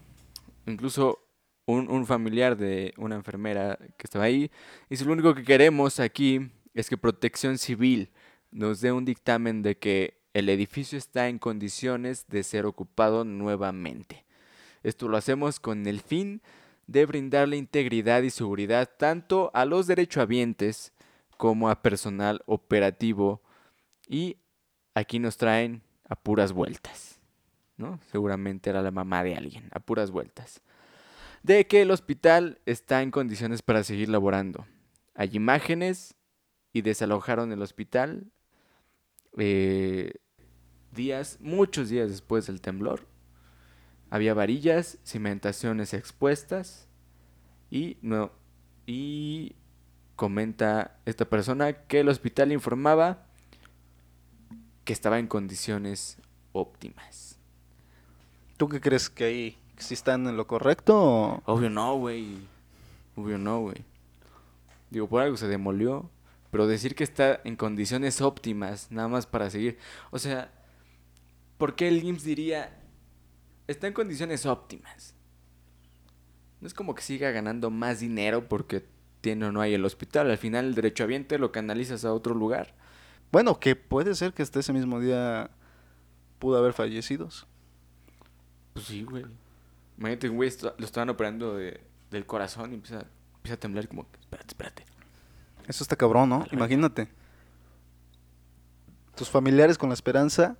[0.67, 1.19] Incluso
[1.67, 4.51] un, un familiar de una enfermera que estaba ahí.
[4.89, 8.11] Dice, lo único que queremos aquí es que Protección Civil
[8.51, 14.25] nos dé un dictamen de que el edificio está en condiciones de ser ocupado nuevamente.
[14.83, 16.43] Esto lo hacemos con el fin
[16.87, 20.93] de brindarle integridad y seguridad tanto a los derechohabientes
[21.37, 23.43] como a personal operativo
[24.09, 24.37] y
[24.95, 27.21] aquí nos traen a puras vueltas,
[27.77, 28.01] ¿no?
[28.11, 30.63] Seguramente era la mamá de alguien, a puras vueltas.
[31.43, 34.67] De que el hospital está en condiciones para seguir laborando.
[35.15, 36.15] Hay imágenes
[36.73, 38.31] y desalojaron el hospital
[39.39, 40.13] eh,
[40.93, 43.09] días, muchos días después del temblor.
[44.11, 46.89] Había varillas, cimentaciones expuestas
[47.71, 48.31] y no
[48.87, 49.57] y
[50.17, 53.27] comenta esta persona que el hospital informaba
[54.85, 56.19] que estaba en condiciones
[56.53, 57.39] óptimas.
[58.57, 61.43] ¿Tú qué crees que ahí sí están en lo correcto o...?
[61.47, 62.39] Obvio no, güey.
[63.17, 63.85] Obvio no, güey.
[64.91, 66.11] Digo, por algo se demolió,
[66.51, 69.79] pero decir que está en condiciones óptimas nada más para seguir,
[70.11, 70.53] o sea,
[71.57, 72.79] ¿por qué el IMSS diría
[73.67, 75.15] está en condiciones óptimas?
[76.61, 78.85] No es como que siga ganando más dinero porque
[79.23, 80.31] tiene o no hay el hospital.
[80.31, 82.75] Al final el derechohabiente lo canalizas a otro lugar.
[83.31, 85.51] Bueno, que puede ser que hasta ese mismo día
[86.39, 87.47] pudo haber fallecidos.
[88.75, 89.25] Pues sí, güey.
[89.97, 91.81] Imagínate, güey, lo estaban operando de-
[92.11, 93.07] del corazón y empieza,
[93.37, 94.85] empieza a temblar como, espérate, espérate.
[95.67, 96.45] Eso está cabrón, ¿no?
[96.53, 97.09] Imagínate.
[99.15, 100.57] Tus familiares con la esperanza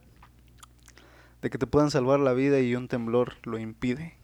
[1.41, 4.15] de que te puedan salvar la vida y un temblor lo impide.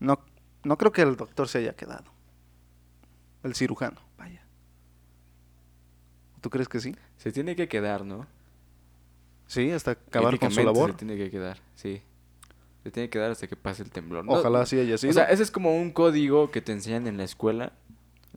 [0.00, 0.20] No,
[0.64, 2.11] no creo que el doctor se haya quedado.
[3.42, 4.42] El cirujano, vaya.
[6.40, 6.94] ¿Tú crees que sí?
[7.16, 8.26] Se tiene que quedar, ¿no?
[9.46, 10.92] Sí, hasta acabar con su labor.
[10.92, 12.02] Se tiene que quedar, sí.
[12.82, 14.24] Se tiene que quedar hasta que pase el temblor.
[14.24, 15.10] No, Ojalá así haya sido.
[15.10, 17.72] O sea, ese es como un código que te enseñan en la escuela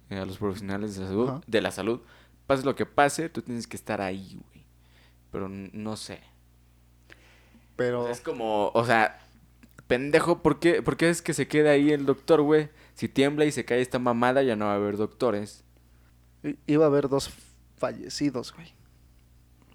[0.10, 1.30] eh, a los profesionales de la salud.
[1.30, 1.42] Ajá.
[1.48, 2.02] De la salud.
[2.46, 4.66] Pase lo que pase, tú tienes que estar ahí, güey.
[5.32, 6.20] Pero no sé.
[7.10, 9.20] O Pero sea, es como, o sea,
[9.88, 12.70] pendejo, ¿por qué, por qué es que se queda ahí el doctor, güey?
[12.96, 15.64] Si tiembla y se cae esta mamada, ya no va a haber doctores.
[16.44, 17.30] i- iba a haber dos
[17.78, 18.74] fallecidos, güey.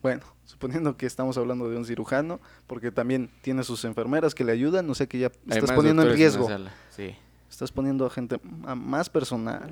[0.03, 4.53] Bueno, suponiendo que estamos hablando de un cirujano, porque también tiene sus enfermeras que le
[4.53, 6.49] ayudan, no sé que ya Hay estás poniendo en riesgo.
[6.91, 7.15] Sí.
[7.51, 9.71] Estás poniendo a gente, a más personal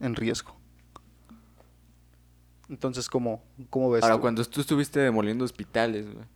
[0.00, 0.56] en riesgo.
[2.68, 4.02] Entonces, ¿cómo, cómo ves?
[4.02, 4.20] Ahora, tú?
[4.20, 6.26] cuando tú estuviste demoliendo hospitales, güey,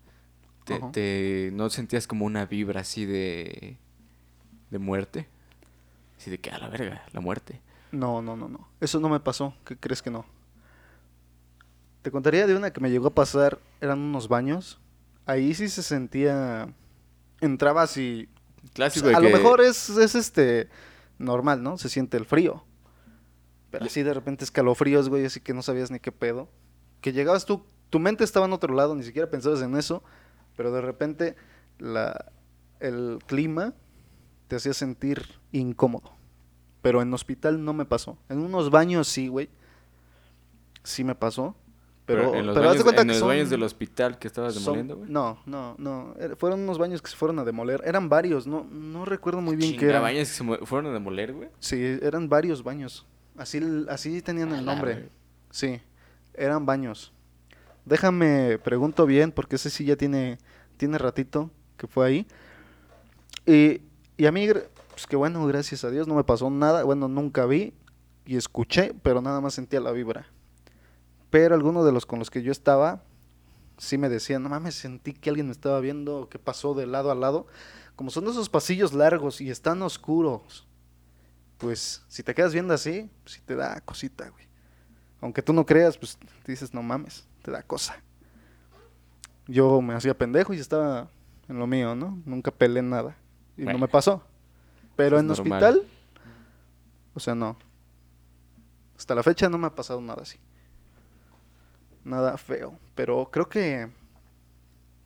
[0.64, 3.76] te, te- ¿no sentías como una vibra así de,
[4.70, 5.28] de muerte?
[6.22, 7.60] Así de que a la verga, la muerte.
[7.90, 8.68] No, no, no, no.
[8.80, 9.56] Eso no me pasó.
[9.64, 10.24] ¿Qué crees que no?
[12.02, 13.58] Te contaría de una que me llegó a pasar.
[13.80, 14.80] Eran unos baños.
[15.26, 16.72] Ahí sí se sentía.
[17.40, 18.28] Entrabas y.
[18.72, 20.68] Clásico pues, a de lo mejor es, es este.
[21.18, 21.76] Normal, ¿no?
[21.76, 22.62] Se siente el frío.
[23.72, 26.48] Pero así de repente escalofríos, güey, así que no sabías ni qué pedo.
[27.00, 27.66] Que llegabas tú.
[27.90, 30.04] Tu mente estaba en otro lado, ni siquiera pensabas en eso.
[30.56, 31.34] Pero de repente.
[31.80, 32.26] La,
[32.78, 33.74] el clima
[34.52, 36.12] te hacía sentir incómodo.
[36.82, 38.18] Pero en hospital no me pasó.
[38.28, 39.48] En unos baños sí, güey.
[40.82, 41.56] Sí me pasó.
[42.04, 44.54] Pero, en los, pero baños, cuenta en que los son- baños del hospital que estabas
[44.56, 45.10] demoliendo, güey.
[45.10, 46.14] No, no, no.
[46.18, 47.80] Era- Fueron unos baños que se fueron a demoler.
[47.86, 50.02] Eran varios, no, no recuerdo muy bien qué Chinga, eran.
[50.02, 51.48] baños que se fueron a demoler, güey.
[51.58, 53.06] Sí, eran varios baños.
[53.38, 55.08] Así, así tenían el nombre.
[55.50, 55.80] Sí,
[56.34, 57.10] eran baños.
[57.86, 60.36] Déjame, pregunto bien, porque ese sí ya tiene,
[60.76, 62.26] tiene ratito que fue ahí.
[63.46, 63.80] Y,
[64.22, 64.46] y a mí,
[64.90, 66.84] pues que bueno, gracias a Dios, no me pasó nada.
[66.84, 67.74] Bueno, nunca vi
[68.24, 70.28] y escuché, pero nada más sentía la vibra.
[71.28, 73.02] Pero algunos de los con los que yo estaba,
[73.78, 77.10] sí me decían, no mames, sentí que alguien me estaba viendo, que pasó de lado
[77.10, 77.48] a lado.
[77.96, 80.68] Como son esos pasillos largos y están oscuros,
[81.58, 84.46] pues si te quedas viendo así, sí te da cosita, güey.
[85.20, 88.00] Aunque tú no creas, pues dices, no mames, te da cosa.
[89.48, 91.10] Yo me hacía pendejo y estaba
[91.48, 92.22] en lo mío, ¿no?
[92.24, 93.16] Nunca peleé nada.
[93.56, 93.78] Y Bueno.
[93.78, 94.22] no me pasó.
[94.96, 95.62] Pero en normal.
[95.64, 95.82] hospital,
[97.14, 97.56] o sea, no.
[98.96, 100.38] Hasta la fecha no me ha pasado nada así.
[102.04, 102.78] Nada feo.
[102.94, 103.88] Pero creo que,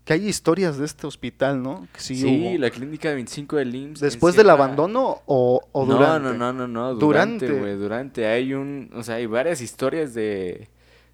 [0.05, 1.87] que hay historias de este hospital, ¿no?
[1.93, 2.59] Que sí, Sí, hubo.
[2.59, 4.01] la clínica 25 del IMSS.
[4.01, 6.29] ¿Después del abandono o, o no, durante?
[6.29, 7.51] No, no, no, no, Durante.
[7.51, 8.27] güey, durante.
[8.27, 10.69] Hay un, o sea, hay varias historias de,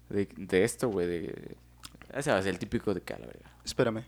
[0.09, 1.55] de, de esto, güey, de...
[2.13, 3.51] Ya sabes, el típico de cala, verga.
[3.65, 4.03] Espérame.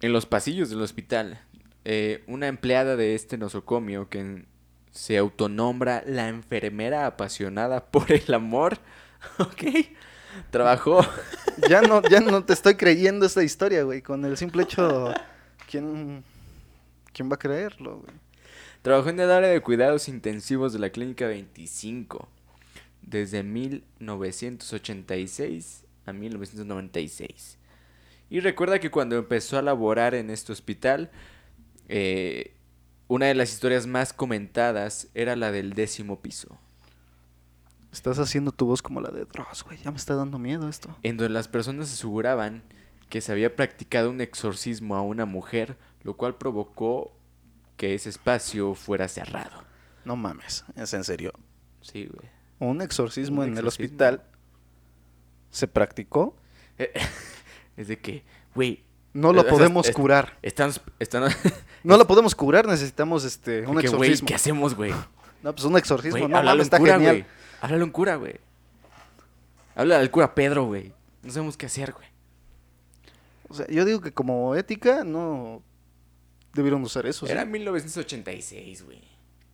[0.00, 1.40] En los pasillos del hospital,
[1.88, 4.44] eh, una empleada de este nosocomio que
[4.90, 8.78] se autonombra la enfermera apasionada por el amor,
[9.38, 9.62] ¿ok?
[10.50, 11.06] Trabajó,
[11.70, 14.02] Ya no, ya no te estoy creyendo esta historia, güey.
[14.02, 15.14] Con el simple hecho,
[15.70, 16.24] ¿quién,
[17.12, 18.16] quién va a creerlo, güey?
[18.82, 22.28] trabajó en el área de cuidados intensivos de la clínica 25
[23.00, 27.58] desde 1986 a 1996.
[28.28, 31.12] Y recuerda que cuando empezó a laborar en este hospital,
[31.88, 32.54] eh,
[33.08, 36.58] una de las historias más comentadas era la del décimo piso.
[37.92, 39.78] Estás haciendo tu voz como la de Dross, güey.
[39.82, 40.94] Ya me está dando miedo esto.
[41.02, 42.62] en donde las personas aseguraban
[43.08, 47.16] que se había practicado un exorcismo a una mujer, lo cual provocó
[47.76, 49.64] que ese espacio fuera cerrado.
[50.04, 51.32] No mames, es en serio.
[51.80, 52.28] Sí, güey.
[52.58, 54.24] Un exorcismo Un en el hospital
[55.50, 56.36] se practicó.
[57.76, 60.38] Es de que, güey, No lo podemos es- curar.
[60.42, 60.72] están...
[60.98, 61.30] están
[61.86, 64.26] No lo podemos curar, necesitamos este un que, exorcismo.
[64.26, 64.92] ¿qué hacemos, güey?
[65.42, 67.26] No, pues un exorcismo, Güey, no mames, está cura, genial.
[67.60, 68.34] Háblale a un cura, güey.
[69.76, 70.92] Háblale al cura Pedro, güey.
[71.22, 72.08] No sabemos qué hacer, güey.
[73.48, 75.62] O sea, yo digo que como ética no
[76.54, 77.26] debieron usar eso.
[77.26, 77.30] ¿sí?
[77.32, 79.02] Era 1986, güey.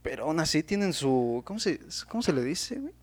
[0.02, 2.94] Pero aún así tienen su ¿cómo se cómo se le dice, güey?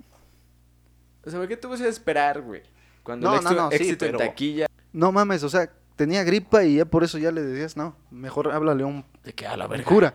[1.25, 2.63] O sea, ¿por qué tú vas a esperar, güey?
[3.03, 4.67] Cuando No, el éxito, no, sí, éxito en pero- taquilla...
[4.91, 8.53] No mames, o sea, tenía gripa y ya por eso ya le decías, no, mejor
[8.53, 9.83] háblale a un De que a la verga.
[9.83, 10.13] cura.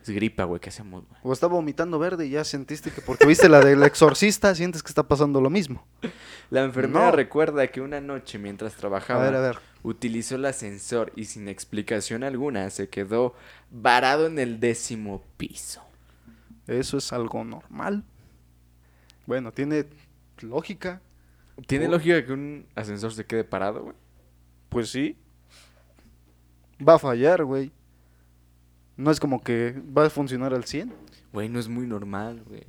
[0.00, 1.20] Es gripa, güey, ¿qué hacemos, güey?
[1.24, 4.88] O está vomitando verde y ya sentiste que porque viste la del exorcista sientes que
[4.90, 5.84] está pasando lo mismo.
[6.50, 7.10] La enfermera No.
[7.16, 9.58] recuerda que una noche mientras A trabajaba ver, a ver.
[9.82, 13.34] utilizó el ascensor y sin explicación alguna se quedó
[13.72, 15.82] varado en el décimo piso.
[16.68, 18.04] Eso es algo normal.
[19.26, 19.86] Bueno, tiene
[20.42, 21.00] lógica.
[21.66, 23.96] ¿Tiene lógica que un ascensor se quede parado, güey?
[24.68, 25.16] Pues sí.
[26.86, 27.70] Va a fallar, güey.
[28.96, 30.92] No es como que va a funcionar al 100.
[31.32, 32.62] Güey, no es muy normal, güey.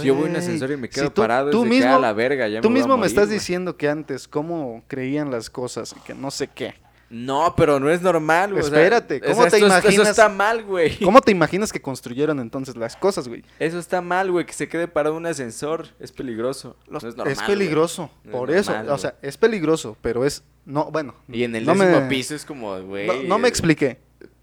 [0.00, 1.94] Si yo voy a un Güey, ascensor y me si quedo tú- parado, tú mismo,
[1.94, 3.38] "A la verga, ya Tú me mismo me estás güey".
[3.38, 6.74] diciendo que antes cómo creían las cosas y que no sé qué.
[7.08, 8.64] No, pero no es normal, güey.
[8.64, 10.98] o sea, Espérate, ¿cómo te esto, Eso imaginas- está mal, güey.
[10.98, 13.44] ¿Cómo te imaginas que construyeron entonces las cosas, güey?
[13.60, 15.86] Eso está mal, güey, que se quede parado un ascensor.
[16.00, 16.76] Es peligroso.
[16.88, 18.24] Los- no es normal, es peligroso, güey.
[18.24, 18.72] No es por eso.
[18.72, 20.42] normal, o sea, es peligroso, pero es...
[20.66, 21.14] No, bueno.
[21.28, 23.06] Y en el no décimo me- piso es como, güey.
[23.06, 23.98] No, no me expliqué.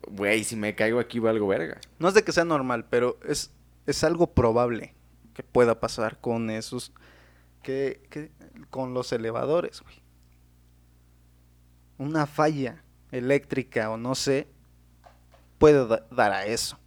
[0.07, 1.79] Güey, si me caigo aquí valgo verga.
[1.99, 3.51] No es de que sea normal, pero es,
[3.85, 4.95] es algo probable
[5.35, 6.91] que pueda pasar con esos...
[7.61, 8.31] Que, que-
[8.69, 9.95] con los elevadores, güey.
[11.97, 14.47] Una falla eléctrica o no sé
[15.57, 16.77] puede da- dar a eso.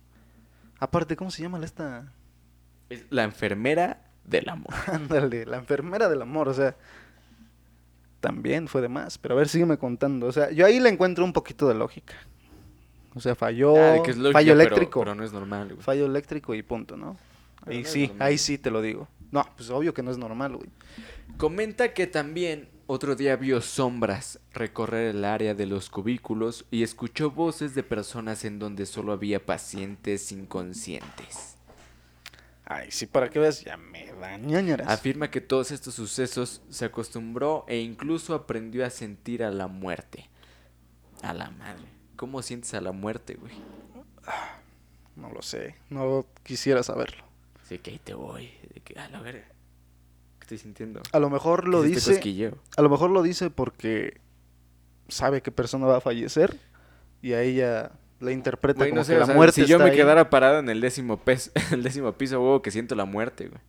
[0.79, 2.12] Aparte, ¿cómo se llama esta?
[2.90, 4.72] Es la enfermera del amor.
[4.87, 6.77] Ándale, la enfermera del amor, o sea,
[8.26, 9.18] también fue de más.
[9.18, 10.26] Pero a ver, sígueme contando.
[10.26, 12.14] O sea, yo ahí le encuentro un poquito de lógica.
[13.14, 14.98] O sea, falló, Ah, de que es lógica, fallo eléctrico.
[14.98, 15.80] Pero, no es normal, güey.
[15.80, 17.16] Fallo eléctrico y punto, ¿no?
[17.64, 19.06] Ahí no sí, ahí sí te lo digo.
[19.30, 20.68] No, pues obvio que no es normal, güey.
[21.36, 27.30] Comenta que también otro día vio sombras recorrer el área de los cubículos y escuchó
[27.30, 31.56] voces de personas en donde solo había pacientes inconscientes.
[32.68, 34.88] Ay, sí, para que veas, ya me da ñañaras.
[34.88, 40.29] Afirma que todos estos sucesos se acostumbró e incluso aprendió a sentir a la muerte.
[41.22, 41.85] A la madre.
[42.16, 43.55] ¿Cómo sientes a la muerte, güey?
[45.14, 47.24] No lo sé, no quisiera saberlo.
[47.62, 48.50] Así que ahí te voy.
[48.74, 49.46] De que, a la verga.
[50.38, 51.02] ¿Qué estoy sintiendo?
[51.12, 52.59] A lo mejor lo ¿Qué es este dice, cosquilleo?
[52.76, 54.20] a lo mejor lo dice porque
[55.09, 56.59] sabe qué persona va a fallecer
[57.22, 59.66] y a ella le interpreta Güey, como no sé, que o la sea, muerte si
[59.66, 59.96] yo me ahí.
[59.96, 63.61] quedara parado en el décimo, pes- el décimo piso, huevo, que siento la muerte, güey.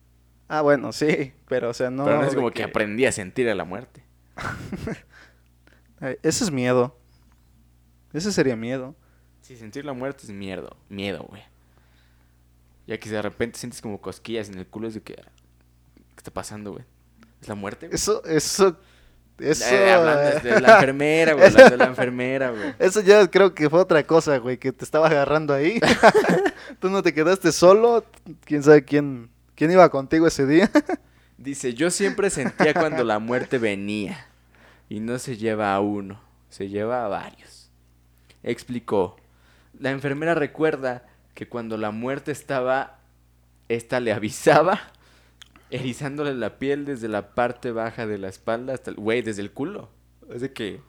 [0.48, 2.04] Ah, bueno, sí, pero o sea, no...
[2.06, 2.62] Pero no es como que...
[2.62, 4.02] aprendí a sentir a la muerte.
[6.22, 6.96] Ese es miedo.
[8.12, 8.94] Ese sería miedo.
[9.42, 11.42] Sí, sentir la muerte es miedo, miedo, güey.
[12.86, 15.14] Ya que de repente sientes como cosquillas en el culo, es de que...
[15.14, 16.84] ¿Qué está pasando, güey?
[17.40, 17.94] ¿Es la muerte, güey?
[17.94, 18.78] Eso, eso,
[19.38, 19.64] eso...
[19.74, 21.46] Eh, hablando de la enfermera, güey.
[21.46, 22.74] Hablando de la enfermera, güey.
[22.78, 25.80] Eso ya creo que fue otra cosa, güey, que te estaba agarrando ahí.
[26.80, 28.04] Tú no te quedaste solo.
[28.44, 30.70] ¿Quién sabe quién, quién iba contigo ese día?
[31.38, 34.26] Dice, yo siempre sentía cuando la muerte venía.
[34.88, 37.70] Y no se lleva a uno, se lleva a varios.
[38.42, 39.16] Explicó.
[39.78, 42.98] La enfermera recuerda que cuando la muerte estaba,
[43.68, 44.80] esta le avisaba,
[45.70, 48.96] erizándole la piel desde la parte baja de la espalda hasta el...
[48.96, 49.90] Güey, desde el culo.
[50.32, 50.80] Es de que...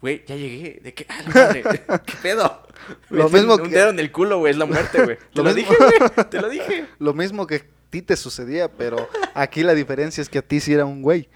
[0.00, 0.80] Güey, ya llegué.
[0.82, 1.06] ¿De qué?
[1.08, 1.62] Ah, madre.
[2.06, 2.66] ¿Qué pedo?
[3.08, 4.50] Lo mismo un que- dedo en el culo, güey.
[4.52, 5.16] Es la muerte, güey.
[5.32, 6.26] Te Lo lo, dije, güey.
[6.28, 6.86] Te lo dije.
[6.98, 7.60] Lo mismo que a
[7.90, 11.28] ti te sucedía, pero aquí la diferencia es que a ti sí era un güey.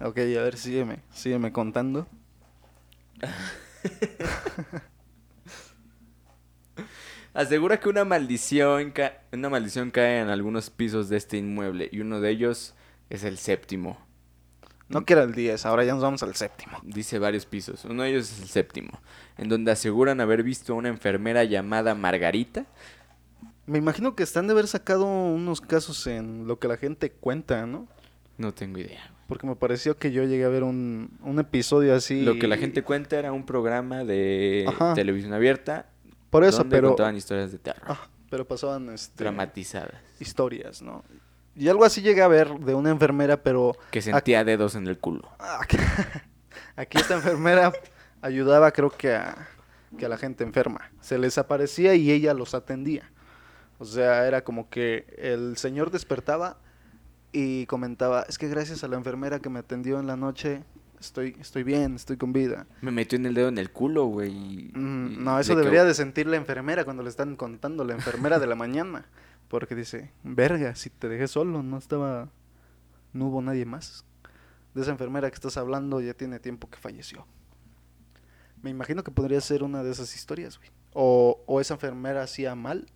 [0.00, 2.06] ok, a ver, sígueme, sígueme contando.
[7.36, 12.00] Asegura que una maldición, ca- una maldición cae en algunos pisos de este inmueble y
[12.00, 12.74] uno de ellos
[13.10, 13.98] es el séptimo.
[14.88, 16.78] No que era el 10, ahora ya nos vamos al séptimo.
[16.84, 17.84] Dice varios pisos.
[17.84, 19.00] Uno de ellos es el séptimo,
[19.36, 22.64] en donde aseguran haber visto a una enfermera llamada Margarita.
[23.66, 27.66] Me imagino que están de haber sacado unos casos en lo que la gente cuenta,
[27.66, 27.88] ¿no?
[28.38, 29.12] No tengo idea.
[29.26, 32.22] Porque me pareció que yo llegué a ver un, un episodio así.
[32.22, 34.94] Lo que la gente cuenta era un programa de Ajá.
[34.94, 35.86] televisión abierta
[36.30, 36.88] Por eso, donde pero.
[36.88, 39.94] contaban historias de terror, Ah, pero pasaban este, dramatizadas.
[40.20, 41.04] historias, ¿no?
[41.54, 44.98] Y algo así llegué a ver de una enfermera, pero Que sentía dedos en el
[44.98, 45.28] culo.
[45.38, 45.78] Aquí,
[46.76, 47.72] aquí esta enfermera
[48.20, 49.48] ayudaba creo que a,
[49.96, 50.90] que a la gente enferma.
[51.00, 53.10] Se les aparecía y ella los atendía.
[53.78, 56.58] O sea, era como que el señor despertaba
[57.32, 60.62] y comentaba, es que gracias a la enfermera que me atendió en la noche,
[61.00, 62.66] estoy, estoy bien, estoy con vida.
[62.80, 64.30] Me metió en el dedo en el culo, güey.
[64.32, 67.36] y- Mm, y no, eso de que- debería de sentir la enfermera cuando le están
[67.36, 69.06] contando, la enfermera de la mañana.
[69.48, 72.28] Porque dice, verga, si te dejé solo, no estaba,
[73.12, 74.04] no hubo nadie más.
[74.74, 77.26] De esa enfermera que estás hablando ya tiene tiempo que falleció.
[78.62, 80.70] Me imagino que podría ser una de esas historias, güey.
[80.92, 82.86] O, o esa enfermera hacía mal,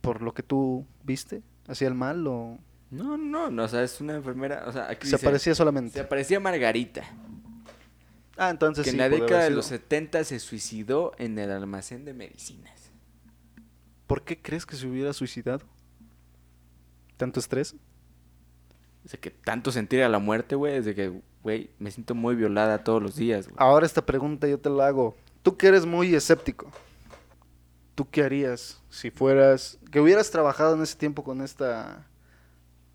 [0.00, 2.58] por lo que tú viste, hacía el mal o
[2.90, 5.94] No, no, no, o sea, es una enfermera, o sea, aquí se dice, aparecía solamente.
[5.94, 7.02] se aparecía Margarita,
[8.36, 12.04] Ah, entonces que sí, en la década de los 70 se suicidó en el almacén
[12.04, 12.90] de medicinas.
[14.06, 15.64] ¿Por qué crees que se hubiera suicidado?
[17.16, 17.76] ¿Tanto estrés?
[19.04, 22.34] O sea, que tanto sentir a la muerte, güey, desde que, güey, me siento muy
[22.34, 23.56] violada todos los días, güey.
[23.58, 25.14] Ahora esta pregunta yo te la hago.
[25.42, 26.70] Tú que eres muy escéptico,
[27.94, 32.06] ¿tú qué harías si fueras, que hubieras trabajado en ese tiempo con esta,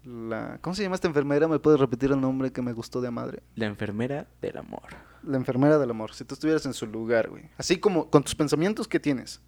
[0.10, 1.48] la, ¿cómo se llama esta enfermera?
[1.48, 3.42] ¿Me puedes repetir el nombre que me gustó de madre?
[3.56, 4.84] La enfermera del amor.
[5.24, 7.44] La enfermera del amor, si tú estuvieras en su lugar, güey.
[7.58, 9.42] Así como con tus pensamientos que tienes,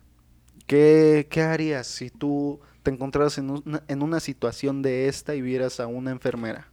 [0.67, 5.41] ¿qué, qué harías si tú te encontraras en una, en una situación de esta y
[5.41, 6.67] vieras a una enfermera?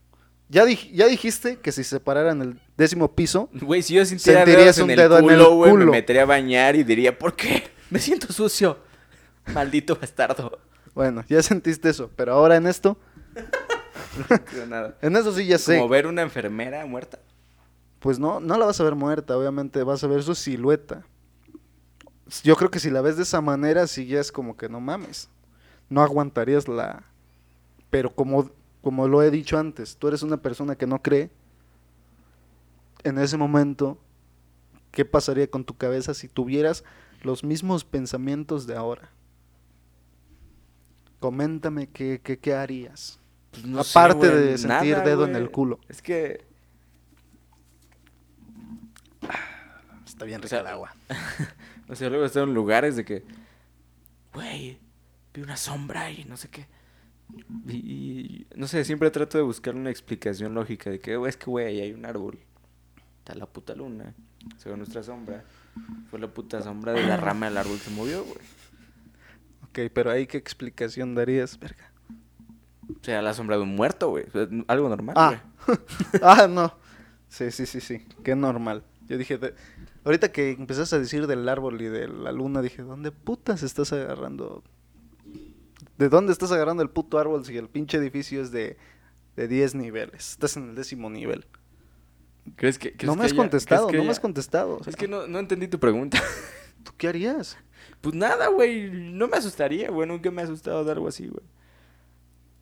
[0.49, 4.03] Ya, dij- ya dijiste que si se parara en el décimo piso, Güey, si yo
[4.05, 7.17] sintiera Sentirías dedos en un dedo en el culo, me metería a bañar y diría,
[7.17, 7.63] ¿por qué?
[7.91, 8.77] Me siento sucio.
[9.53, 10.59] Maldito bastardo.
[10.93, 12.97] bueno, ya sentiste eso, pero ahora en esto,
[14.29, 14.97] No creo nada.
[15.01, 15.77] en eso sí ya sé.
[15.77, 17.19] Como ver una enfermera muerta.
[17.99, 21.05] Pues no, no la vas a ver muerta, obviamente vas a ver su silueta.
[22.43, 24.79] Yo creo que si la ves de esa manera, sí ya es como que no
[24.79, 25.29] mames.
[25.89, 27.03] No aguantarías la...
[27.89, 31.31] Pero como, como lo he dicho antes, tú eres una persona que no cree.
[33.03, 33.97] En ese momento,
[34.91, 36.83] ¿qué pasaría con tu cabeza si tuvieras
[37.23, 39.09] los mismos pensamientos de ahora?
[41.19, 43.18] Coméntame qué, qué, qué harías.
[43.51, 45.79] Pues no sé, Aparte güey, de sentir nada, dedo en el culo.
[45.87, 46.49] Es que,
[50.19, 50.95] Está bien rica rica el el agua.
[51.87, 53.23] o sea, luego están en lugares de que,
[54.33, 54.77] güey,
[55.33, 56.67] vi una sombra y no sé qué.
[57.67, 61.37] Y, y, no sé, siempre trato de buscar una explicación lógica de que, güey, es
[61.37, 62.37] que, güey, ahí hay un árbol.
[63.19, 64.13] Está la puta luna.
[64.57, 65.45] Se ve nuestra sombra.
[66.09, 68.39] Fue la puta sombra de la rama del árbol que se movió, güey.
[69.69, 71.88] Ok, pero ahí qué explicación darías, verga.
[72.89, 74.25] O sea, la sombra de un muerto, güey.
[74.67, 75.79] Algo normal, Ah, güey.
[76.23, 76.73] ah, no.
[77.27, 78.05] Sí, sí, sí, sí.
[78.23, 78.83] Qué normal.
[79.07, 79.53] Yo dije, de-
[80.05, 83.93] ahorita que empezaste a decir del árbol y de la luna, dije, ¿dónde putas estás
[83.93, 84.63] agarrando?
[85.97, 88.77] ¿De dónde estás agarrando el puto árbol si el pinche edificio es de,
[89.35, 90.31] de 10 niveles?
[90.31, 91.45] Estás en el décimo nivel.
[92.55, 94.77] ¿Crees que, crees No me has contestado, no me has contestado.
[94.77, 96.19] o sea, Es que no, no entendí tu pregunta.
[96.83, 97.57] ¿Tú qué harías?
[98.01, 98.89] Pues nada, güey.
[98.91, 100.07] No me asustaría, güey.
[100.07, 101.43] Nunca me ha asustado de algo así, güey.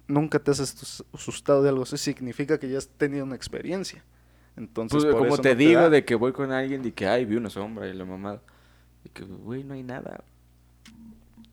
[0.07, 4.03] Nunca te has asus- asustado de algo así, significa que ya has tenido una experiencia.
[4.55, 7.05] Entonces, Pues, por como eso te no digo, de que voy con alguien y que,
[7.07, 8.41] ay, vi una sombra y la mamada.
[9.05, 10.23] Y que, güey, no hay nada.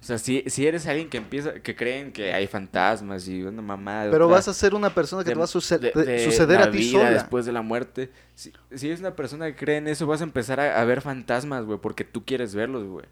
[0.01, 3.63] O sea, si, si eres alguien que empieza, que creen que hay fantasmas y una
[3.63, 4.11] mamada.
[4.11, 6.05] Pero otra- vas a ser una persona que de- te va a suce- de- de-
[6.05, 7.11] de suceder la a ti vida sola.
[7.11, 8.11] después de la muerte.
[8.35, 11.01] Si, si eres una persona que cree en eso, vas a empezar a, a ver
[11.01, 13.07] fantasmas, güey, porque tú quieres verlos, güey.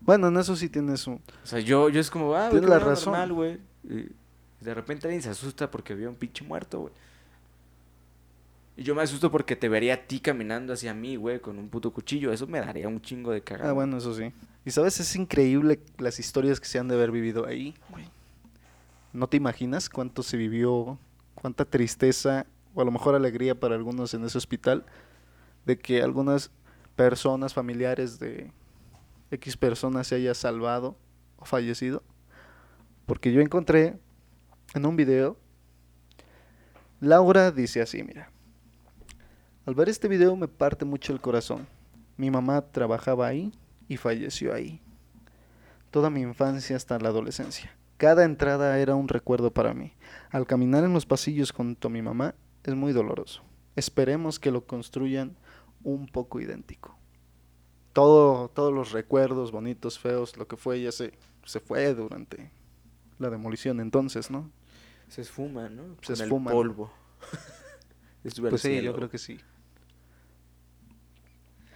[0.00, 1.14] Bueno, en eso sí tienes un...
[1.14, 3.12] O sea, yo, yo es como, ah, güey, la razón.
[3.14, 3.58] normal, güey.
[4.64, 6.92] De repente alguien se asusta porque vio un pinche muerto, güey.
[8.76, 11.68] Y yo me asusto porque te vería a ti caminando hacia mí, güey, con un
[11.68, 12.32] puto cuchillo.
[12.32, 13.70] Eso me daría un chingo de cagada.
[13.70, 14.32] Ah, bueno, eso sí.
[14.64, 18.06] Y sabes, es increíble las historias que se han de haber vivido ahí, güey.
[19.12, 20.98] No te imaginas cuánto se vivió,
[21.34, 24.84] cuánta tristeza o a lo mejor alegría para algunos en ese hospital
[25.66, 26.50] de que algunas
[26.96, 28.50] personas familiares de
[29.30, 30.96] X personas se haya salvado
[31.38, 32.02] o fallecido.
[33.06, 33.98] Porque yo encontré
[34.74, 35.38] en un video,
[37.00, 38.30] Laura dice así, mira.
[39.66, 41.66] Al ver este video me parte mucho el corazón.
[42.16, 43.52] Mi mamá trabajaba ahí
[43.88, 44.80] y falleció ahí.
[45.90, 47.74] Toda mi infancia hasta la adolescencia.
[47.96, 49.92] Cada entrada era un recuerdo para mí.
[50.30, 53.42] Al caminar en los pasillos junto a mi mamá es muy doloroso.
[53.76, 55.36] Esperemos que lo construyan
[55.82, 56.96] un poco idéntico.
[57.92, 61.12] Todo, todos los recuerdos bonitos, feos, lo que fue, ya se,
[61.44, 62.50] se fue durante
[63.18, 64.50] la demolición entonces, ¿no?
[65.08, 65.96] Se esfuma, ¿no?
[66.00, 66.52] Se Con el esfuman.
[66.54, 66.92] polvo.
[68.24, 68.84] Estuve al Pues sí, cielo.
[68.92, 69.38] yo creo que sí.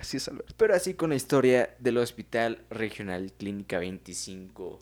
[0.01, 0.55] Así es, Alberto.
[0.57, 4.79] Pero así con la historia del Hospital Regional Clínica 25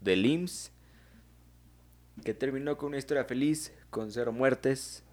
[0.00, 0.72] del IMSS,
[2.24, 5.04] que terminó con una historia feliz, con cero muertes,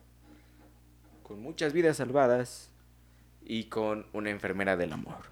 [1.22, 2.70] con muchas vidas salvadas
[3.46, 5.32] y con una enfermera del amor.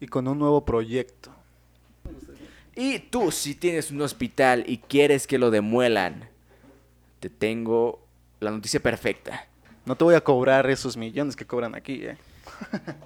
[0.00, 1.32] Y con un nuevo proyecto.
[2.74, 6.28] Y tú, si tienes un hospital y quieres que lo demuelan,
[7.24, 8.06] te tengo
[8.38, 9.46] la noticia perfecta.
[9.86, 12.18] No te voy a cobrar esos millones que cobran aquí, ¿eh?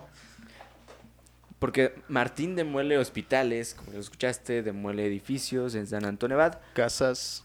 [1.61, 6.59] Porque Martín demuele hospitales, como lo escuchaste, demuele edificios en San Antonio Abad.
[6.75, 7.45] Casas.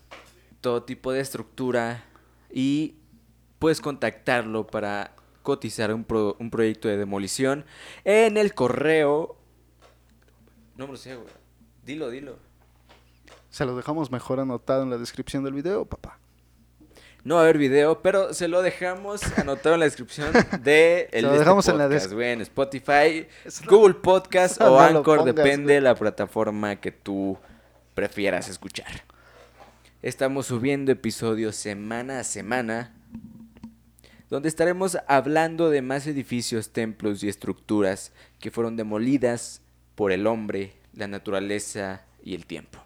[0.61, 2.03] todo tipo de estructura
[2.51, 2.95] y
[3.59, 5.13] puedes contactarlo para
[5.43, 7.65] cotizar un, pro- un proyecto de demolición
[8.03, 9.37] en el correo.
[10.75, 11.27] No me lo sé, güey.
[11.85, 12.37] Dilo, dilo.
[13.51, 16.17] Se lo dejamos mejor anotado en la descripción del video, papá.
[17.23, 21.23] No va a haber video, pero se lo dejamos anotado en la descripción de el
[21.23, 24.79] lo de este dejamos en la podcast, güey, en Spotify, Eso Google Podcast o lo
[24.79, 27.37] Anchor, pongas, depende de la plataforma que tú
[27.93, 29.03] prefieras escuchar.
[30.01, 32.93] Estamos subiendo episodios semana a semana,
[34.29, 38.11] donde estaremos hablando de más edificios, templos y estructuras
[38.41, 39.61] que fueron demolidas
[39.95, 42.83] por el hombre, la naturaleza y el tiempo.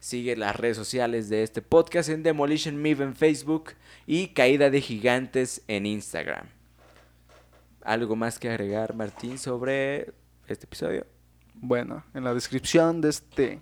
[0.00, 3.72] Sigue las redes sociales de este podcast en Demolition Move en Facebook
[4.06, 6.46] y Caída de Gigantes en Instagram.
[7.82, 10.14] ¿Algo más que agregar, Martín, sobre
[10.48, 11.06] este episodio?
[11.52, 13.60] Bueno, en la descripción de este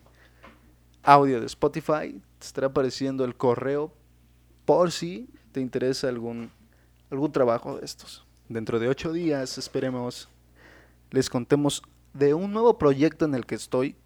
[1.03, 3.93] audio de Spotify te estará apareciendo el correo
[4.65, 6.53] por si te interesa algún,
[7.11, 8.25] algún trabajo de estos.
[8.49, 10.29] Dentro de ocho días, esperemos,
[11.11, 11.83] les contemos
[12.15, 13.97] de un nuevo proyecto en el que estoy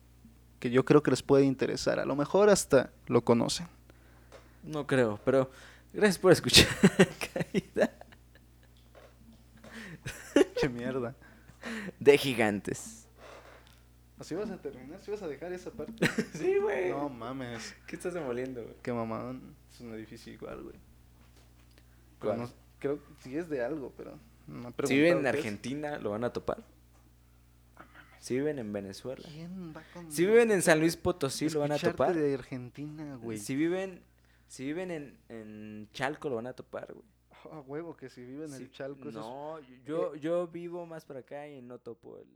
[0.63, 1.99] que yo creo que les puede interesar.
[1.99, 3.67] A lo mejor hasta lo conocen.
[4.63, 5.51] No creo, pero
[5.93, 6.69] gracias por escuchar.
[7.35, 7.91] Caída
[10.61, 11.17] Qué mierda.
[11.99, 13.09] de Gigantes.
[14.21, 15.01] ¿Así vas a terminar?
[15.01, 16.07] ¿Sí vas a dejar esa parte?
[16.35, 16.91] Sí, güey.
[16.91, 17.75] No mames.
[17.89, 18.77] ¿Qué estás demoliendo, güey?
[18.83, 19.57] Qué mamadón.
[19.75, 20.77] Es un edificio igual, güey.
[22.21, 22.37] ¿Cuál?
[22.37, 25.23] Pero no- creo que sí es de algo, pero no he Si viven en preguntado
[25.23, 25.35] qué es.
[25.45, 26.59] Argentina, lo van a topar.
[28.23, 29.29] Si viven en Venezuela.
[29.29, 32.15] ¿Quién va con Si viven en San Luis Potosí, lo van a topar.
[32.15, 33.37] de Argentina, güey?
[33.39, 34.01] Si viven,
[34.47, 37.05] si viven en, en Chalco, lo van a topar, güey.
[37.51, 39.09] A huevo que si viven en Sí, el Chalco.
[39.09, 42.27] es- No, yo, yo vivo más para acá y no topo el